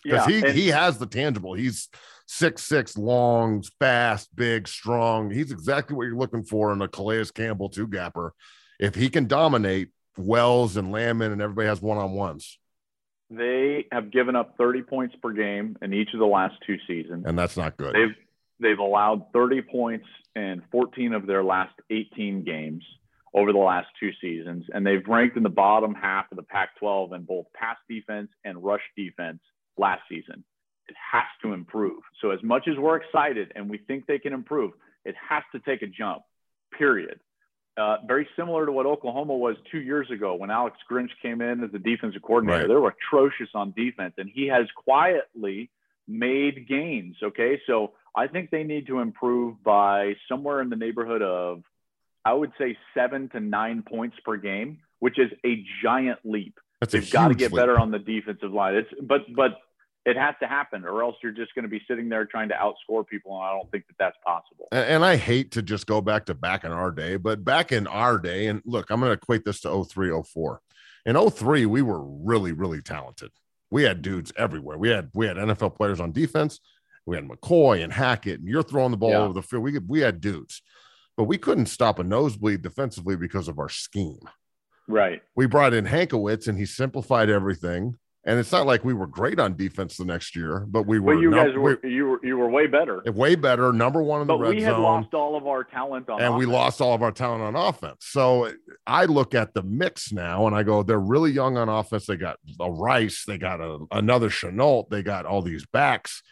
[0.05, 1.55] because yeah, he and- he has the tangible.
[1.55, 1.89] He's
[2.27, 5.31] six six, long, fast, big, strong.
[5.31, 8.33] He's exactly what you're looking for in a Calais Campbell two gapper.
[8.81, 12.59] If he can dominate Wells and Landman and everybody has one on ones,
[13.31, 17.25] they have given up 30 points per game in each of the last two seasons.
[17.27, 17.95] and that's not good.
[17.95, 18.14] They've
[18.63, 22.83] they've allowed 30 points in 14 of their last 18 games
[23.35, 27.15] over the last two seasons, and they've ranked in the bottom half of the Pac-12
[27.15, 29.41] in both pass defense and rush defense
[29.79, 30.45] last season.
[30.89, 32.03] It has to improve.
[32.21, 34.73] So as much as we're excited and we think they can improve,
[35.05, 36.23] it has to take a jump.
[36.79, 37.21] Period.
[37.79, 41.65] Uh, very similar to what Oklahoma was two years ago when Alex Grinch came in
[41.65, 42.61] as the defensive coordinator.
[42.61, 42.69] Right.
[42.69, 45.71] They were atrocious on defense, and he has quietly
[46.07, 47.17] made gains.
[47.23, 51.63] Okay, so I think they need to improve by somewhere in the neighborhood of,
[52.25, 56.59] I would say, seven to nine points per game, which is a giant leap.
[56.81, 57.61] That's They've got to get leap.
[57.61, 58.75] better on the defensive line.
[58.75, 59.59] It's but but
[60.05, 62.55] it has to happen, or else you're just going to be sitting there trying to
[62.55, 64.67] outscore people, and I don't think that that's possible.
[64.73, 67.71] And, and I hate to just go back to back in our day, but back
[67.71, 70.61] in our day, and look, I'm going to equate this to 03, 04.
[71.07, 73.31] In 03, we were really, really talented.
[73.71, 74.77] We had dudes everywhere.
[74.77, 76.61] We had we had NFL players on defense.
[77.07, 79.19] We had McCoy and Hackett, and you're throwing the ball Yeah.
[79.19, 79.63] over the field.
[79.65, 80.63] We we had dudes,
[81.17, 84.21] but we couldn't stop a nosebleed defensively because of our scheme.
[84.89, 85.23] Right.
[85.35, 87.97] We brought in Hankwitz, and he simplified everything.
[88.25, 91.15] And it's not like we were great on defense the next year, but we were
[91.17, 93.03] But you num- guys were you were you were way better.
[93.07, 95.65] way better, number one in the But red we had zone lost all of our
[95.65, 98.07] talent on and we lost all of our talent on offense.
[98.07, 98.53] So
[98.87, 102.07] I look at the mix now and I go, they're really young on offense.
[102.07, 106.23] They got a Rice, they got a, another Chenault, they got all these backs.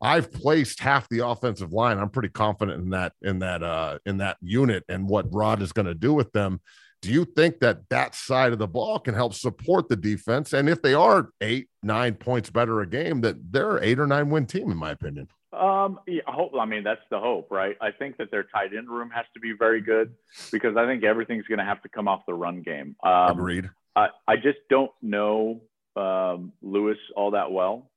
[0.00, 1.98] I've placed half the offensive line.
[1.98, 5.72] I'm pretty confident in that in that uh in that unit and what Rod is
[5.72, 6.60] going to do with them.
[7.02, 10.52] Do you think that that side of the ball can help support the defense?
[10.52, 14.30] And if they are eight, nine points better a game, that they're eight or nine
[14.30, 15.28] win team, in my opinion.
[15.52, 16.52] Um, yeah, I hope.
[16.58, 17.76] I mean, that's the hope, right?
[17.80, 20.14] I think that their tight end room has to be very good
[20.52, 22.96] because I think everything's going to have to come off the run game.
[23.02, 23.70] Um, Agreed.
[23.94, 25.62] I, I just don't know
[25.96, 27.90] um, Lewis all that well.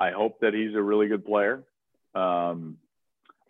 [0.00, 1.62] I hope that he's a really good player.
[2.14, 2.78] Um,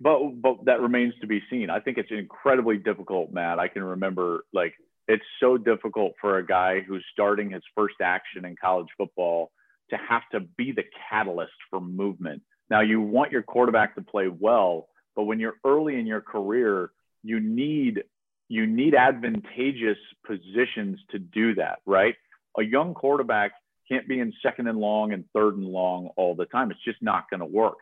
[0.01, 1.71] but but that remains to be seen.
[1.71, 3.59] I think it's incredibly difficult, Matt.
[3.59, 4.75] I can remember like
[5.09, 9.51] it's so difficult for a guy who's starting his first action in college football
[9.91, 12.43] to have to be the catalyst for movement.
[12.71, 16.91] Now you want your quarterback to play well, but when you're early in your career,
[17.23, 18.05] you need
[18.49, 22.17] you need advantageous positions to do that, right?
[22.59, 23.53] A young quarterback
[23.89, 26.71] can't be in second and long and third and long all the time.
[26.71, 27.77] It's just not going to work.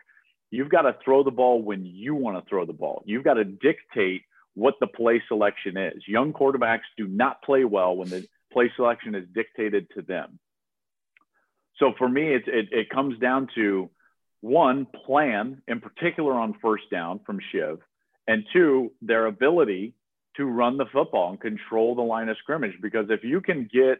[0.49, 3.03] You've got to throw the ball when you want to throw the ball.
[3.05, 4.23] You've got to dictate
[4.53, 6.03] what the play selection is.
[6.07, 10.39] Young quarterbacks do not play well when the play selection is dictated to them.
[11.77, 13.89] So for me, it, it, it comes down to
[14.41, 17.79] one, plan, in particular on first down from Shiv,
[18.27, 19.93] and two, their ability
[20.37, 22.75] to run the football and control the line of scrimmage.
[22.81, 23.99] Because if you can get,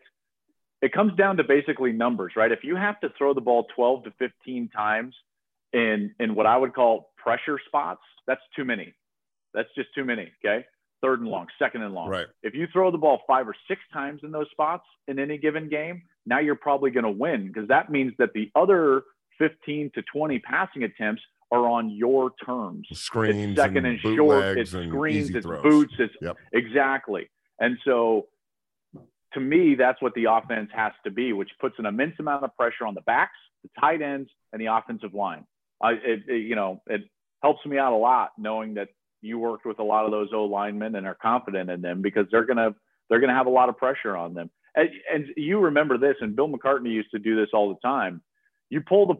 [0.81, 2.51] it comes down to basically numbers, right?
[2.51, 5.15] If you have to throw the ball 12 to 15 times
[5.73, 8.93] in, in what I would call pressure spots, that's too many.
[9.53, 10.31] That's just too many.
[10.43, 10.65] Okay.
[11.01, 12.09] Third and long, second and long.
[12.09, 12.27] Right.
[12.43, 15.67] If you throw the ball five or six times in those spots in any given
[15.69, 19.03] game, now you're probably going to win because that means that the other
[19.39, 22.87] 15 to 20 passing attempts are on your terms.
[22.93, 24.15] Screens, It's second and, short.
[24.15, 25.29] bootlegs It's and screens.
[25.29, 25.63] easy It's throws.
[25.63, 25.93] boots.
[25.99, 26.37] It's Yep.
[26.53, 27.27] exactly.
[27.59, 28.27] And so,
[29.33, 32.55] to me, that's what the offense has to be, which puts an immense amount of
[32.55, 35.45] pressure on the backs, the tight ends, and the offensive line.
[35.81, 37.01] I, it, it- you know, it
[37.41, 38.89] helps me out a lot knowing that
[39.21, 42.25] you worked with a lot of those O linemen and are confident in them because
[42.31, 42.73] they're gonna
[43.09, 44.49] they're gonna have a lot of pressure on them.
[44.75, 48.21] And, and you remember this, and Bill McCartney used to do this all the time.
[48.69, 49.15] You pull the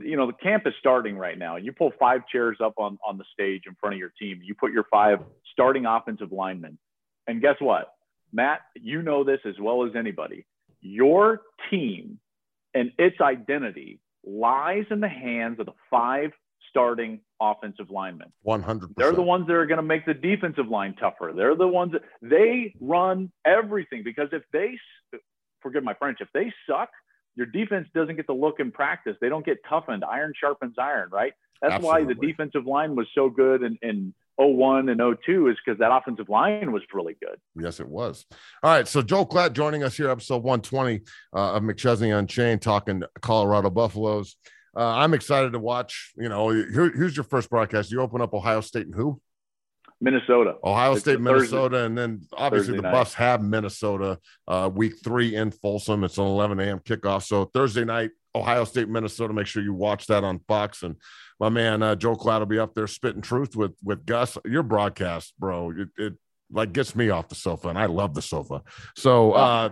[0.00, 3.18] you know the camp is starting right now you pull five chairs up on on
[3.18, 5.18] the stage in front of your team you put your five
[5.52, 6.78] starting offensive linemen
[7.26, 7.93] and guess what
[8.34, 10.44] matt you know this as well as anybody
[10.82, 12.18] your team
[12.74, 16.30] and its identity lies in the hands of the five
[16.70, 18.32] starting offensive linemen.
[18.46, 18.94] 100%.
[18.96, 21.32] They're the ones that are going to make the defensive line tougher.
[21.34, 24.76] They're the ones that they run everything because if they,
[25.62, 26.90] forgive my French, if they suck,
[27.36, 29.16] your defense doesn't get the look in practice.
[29.20, 30.04] They don't get toughened.
[30.04, 31.32] Iron sharpens iron, right?
[31.62, 32.04] That's Absolutely.
[32.04, 35.92] why the defensive line was so good and, in 01 and 02 is because that
[35.92, 37.38] offensive line was really good.
[37.54, 38.26] Yes, it was.
[38.62, 38.86] All right.
[38.86, 41.02] So Joel Klatt joining us here, episode 120
[41.34, 44.36] uh, of McChesney Unchained, talking Colorado Buffaloes.
[44.76, 46.12] Uh, I'm excited to watch.
[46.16, 47.92] You know, here, here's your first broadcast.
[47.92, 49.20] You open up Ohio State and who?
[50.00, 50.56] Minnesota.
[50.62, 52.92] Ohio it's State, Minnesota, Thursday, and then obviously Thursday the night.
[52.92, 54.18] Buffs have Minnesota
[54.48, 56.04] uh, week three in Folsom.
[56.04, 56.80] It's an 11 a.m.
[56.80, 57.22] kickoff.
[57.22, 59.32] So Thursday night, Ohio State, Minnesota.
[59.32, 60.82] Make sure you watch that on Fox.
[60.82, 60.96] And
[61.40, 64.38] my man uh, Joe Klatt will be up there spitting truth with with Gus.
[64.44, 66.14] Your broadcast, bro, it, it
[66.50, 68.62] like gets me off the sofa, and I love the sofa.
[68.96, 69.32] So.
[69.32, 69.70] uh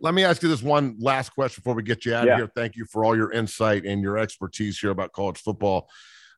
[0.00, 2.32] let me ask you this one last question before we get you out yeah.
[2.34, 2.50] of here.
[2.54, 5.88] Thank you for all your insight and your expertise here about college football.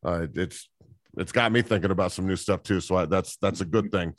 [0.05, 0.69] Uh, it's
[1.17, 2.81] it's got me thinking about some new stuff too.
[2.81, 4.15] So I, that's that's a good thing.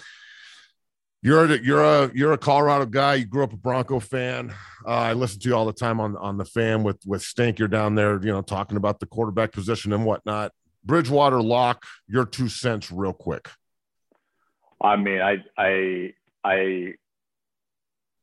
[1.21, 3.15] You're a, you're a you're a Colorado guy.
[3.15, 4.53] You grew up a Bronco fan.
[4.85, 7.59] Uh, I listen to you all the time on on the fan with with Stink.
[7.59, 10.53] You're down there, you know, talking about the quarterback position and whatnot.
[10.85, 11.83] Bridgewater lock.
[12.07, 13.49] Your two cents, real quick.
[14.81, 16.13] I mean, I I
[16.43, 16.93] I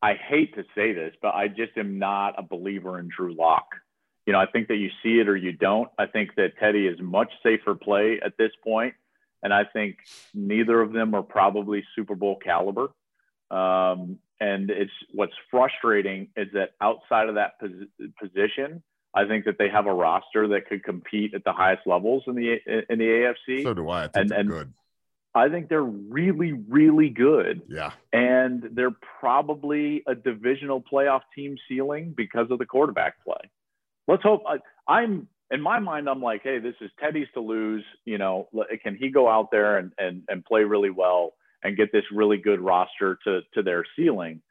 [0.00, 3.66] I hate to say this, but I just am not a believer in Drew Lock
[4.26, 5.88] you know, I think that you see it or you don't.
[5.98, 8.94] I think that Teddy is much safer play at this point,
[9.46, 9.98] and I think
[10.34, 12.88] neither of them are probably Super Bowl caliber.
[13.48, 18.82] Um, and it's what's frustrating is that outside of that pos- position,
[19.14, 22.34] I think that they have a roster that could compete at the highest levels in
[22.34, 22.56] the
[22.90, 23.04] in the
[23.48, 23.62] AFC.
[23.62, 24.06] So do I.
[24.06, 24.72] I think and, and good.
[25.32, 27.62] I think they're really, really good.
[27.68, 27.92] Yeah.
[28.12, 33.50] And they're probably a divisional playoff team ceiling because of the quarterback play
[34.08, 34.42] let's hope.
[34.88, 36.08] I, am in my mind.
[36.08, 37.84] I'm like, hey, this is Teddy's to lose.
[38.04, 38.48] You know,
[38.82, 42.38] can he go out there and and and play really well and get this really
[42.38, 44.42] good roster to to their ceiling?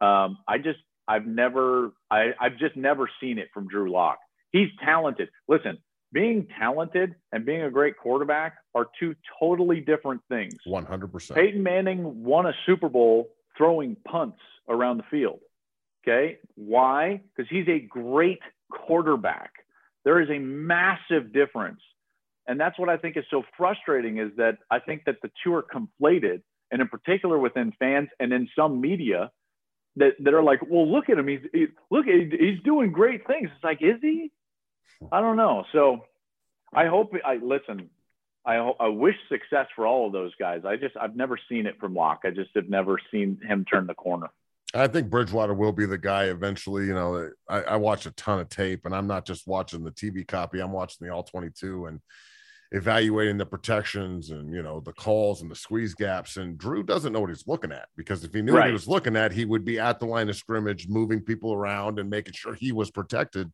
[0.00, 4.18] Um, I just I've never I I've just never seen it from Drew Lock.
[4.52, 5.28] He's talented.
[5.48, 5.78] Listen,
[6.12, 10.54] being talented and being a great quarterback are two totally different things.
[10.66, 11.34] 100%.
[11.34, 14.38] Peyton Manning won a Super Bowl throwing punts
[14.68, 15.40] around the field.
[16.02, 16.38] Okay.
[16.56, 17.20] Why?
[17.36, 18.40] Because he's a great
[18.70, 19.52] quarterback.
[20.04, 21.80] There is a massive difference.
[22.46, 25.54] And that's what I think is so frustrating is that I think that the two
[25.54, 29.30] are conflated, and in particular within fans and in some media
[29.96, 31.28] that, that are like, well, look at him.
[31.28, 33.50] He's he, look, he's doing great things.
[33.54, 34.30] It's like, is he?
[35.12, 35.64] I don't know.
[35.72, 36.04] So
[36.72, 37.90] I hope I listen.
[38.44, 40.62] I, I wish success for all of those guys.
[40.64, 42.20] I just I've never seen it from Lock.
[42.24, 44.30] I just have never seen him turn the corner.
[44.74, 46.86] I think Bridgewater will be the guy eventually.
[46.86, 49.90] You know, I, I watch a ton of tape, and I'm not just watching the
[49.90, 50.60] TV copy.
[50.60, 52.00] I'm watching the all 22 and
[52.72, 56.36] evaluating the protections and you know the calls and the squeeze gaps.
[56.36, 58.60] And Drew doesn't know what he's looking at because if he knew right.
[58.60, 61.52] what he was looking at, he would be at the line of scrimmage, moving people
[61.52, 63.50] around and making sure he was protected.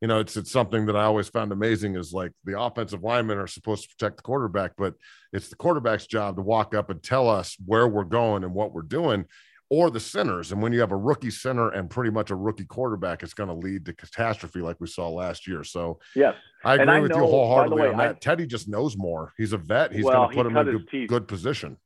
[0.00, 3.38] You know, it's it's something that I always found amazing is like the offensive linemen
[3.38, 4.94] are supposed to protect the quarterback, but
[5.32, 8.72] it's the quarterback's job to walk up and tell us where we're going and what
[8.72, 9.26] we're doing
[9.70, 10.50] or the centers.
[10.50, 13.48] And when you have a rookie center and pretty much a rookie quarterback, it's going
[13.48, 15.62] to lead to catastrophe like we saw last year.
[15.62, 18.16] So, yes, I agree I with know, you wholeheartedly way, on that.
[18.16, 19.32] I, Teddy just knows more.
[19.38, 19.92] He's a vet.
[19.92, 21.78] He's well, going to put him in a good, good, position.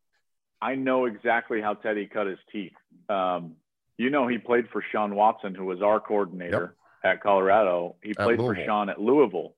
[0.62, 2.72] I know exactly how Teddy cut his teeth.
[3.10, 3.56] Um,
[3.98, 6.74] you know, he played for Shawn Watson, who was our coordinator
[7.04, 7.14] yep.
[7.16, 7.96] at Colorado.
[8.02, 9.54] He played for Shawn at Louisville.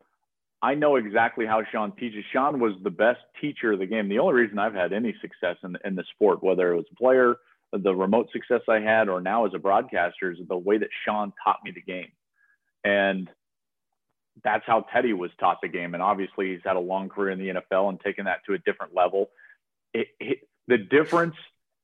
[0.60, 2.24] I know exactly how Shawn teaches.
[2.32, 4.08] Shawn was the best teacher of the game.
[4.08, 6.96] The only reason I've had any success in, in the sport, whether it was a
[6.96, 7.36] player–
[7.78, 11.32] the remote success I had or now as a broadcaster is the way that Shawn
[11.44, 12.12] taught me the game.
[12.84, 13.28] And
[14.44, 15.94] that's how Teddy was taught the game.
[15.94, 18.58] And obviously, he's had a long career in the NFL and taken that to a
[18.58, 19.30] different level.
[19.94, 21.36] It, it, the difference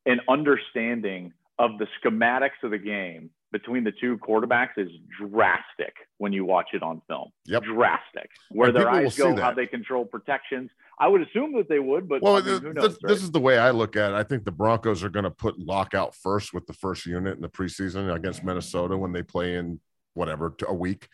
[0.04, 4.88] in understanding of the schematics of the game between the two quarterbacks is
[5.20, 7.30] drastic when you watch it on film.
[7.46, 7.64] Yep.
[7.64, 8.30] Drastic.
[8.50, 10.70] Where and their eyes go, how they control protections.
[10.98, 13.08] I would assume that they would, but well, I mean, who knows, this, right?
[13.08, 14.14] this, is the way I look at it.
[14.14, 17.36] I think the Broncos are going to put Lock out first with the first unit
[17.36, 19.80] in the preseason against Minnesota when they play in
[20.14, 21.08] whatever a week,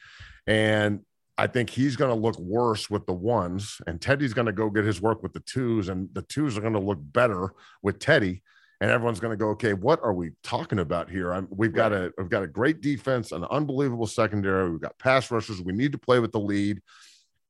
[0.47, 1.01] and
[1.37, 4.71] I think he's going to look worse with the ones, and Teddy's going to go
[4.71, 8.01] get his work with the twos, and the twos are going to look better with
[8.01, 8.43] Teddy
[8.81, 11.33] and everyone's going to go, okay, what are we talking about here?
[11.33, 14.71] I'm, we've got a we've got a great defense, an unbelievable secondary.
[14.71, 15.61] We've got pass rushers.
[15.61, 16.81] We need to play with the lead.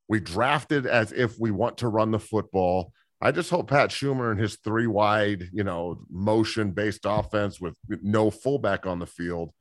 [0.08, 2.92] We drafted as if we want to run the football.
[3.20, 7.76] I just hope Pat Shurmur and his three wide, you know, motion based offense with
[7.88, 9.52] no fullback on the field.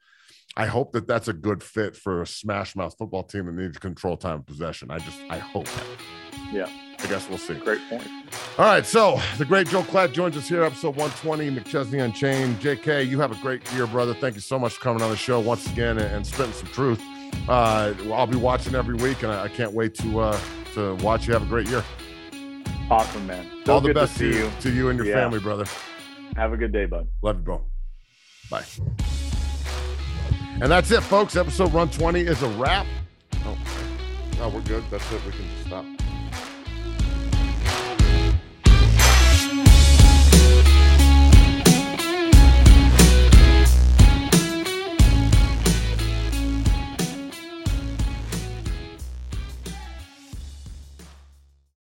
[0.55, 3.73] I hope that that's a good fit for a smash mouth football team that needs
[3.73, 4.89] to control time of possession.
[4.89, 5.85] I just I hope that.
[6.51, 6.86] Yeah.
[7.07, 7.53] I guess we'll see.
[7.53, 8.05] Great point.
[8.57, 12.59] All right, so the great Joe Klatt joins us here, episode 120, McChesney Unchained.
[12.59, 14.13] JK, you have a great year, brother.
[14.13, 16.67] Thank you so much for coming on the show once again and, and spitting some
[16.67, 17.01] truth.
[17.47, 20.39] Uh, I'll be watching every week, and I, I can't wait to uh,
[20.73, 21.33] to watch you.
[21.33, 21.81] Have a great year.
[22.91, 23.49] Awesome, man.
[23.65, 24.51] So All the best to you.
[24.59, 25.15] to you and your Yeah.
[25.15, 25.63] family, brother.
[26.35, 27.07] Have a good day, bud.
[27.21, 27.65] Love you, bro.
[28.51, 28.65] Bye.
[30.61, 31.37] And that's it, folks.
[31.37, 32.85] Episode 120 is a wrap.
[33.45, 33.57] Oh,
[34.39, 34.83] no, we're good.
[34.91, 35.21] That's it.
[35.25, 35.85] We can stop.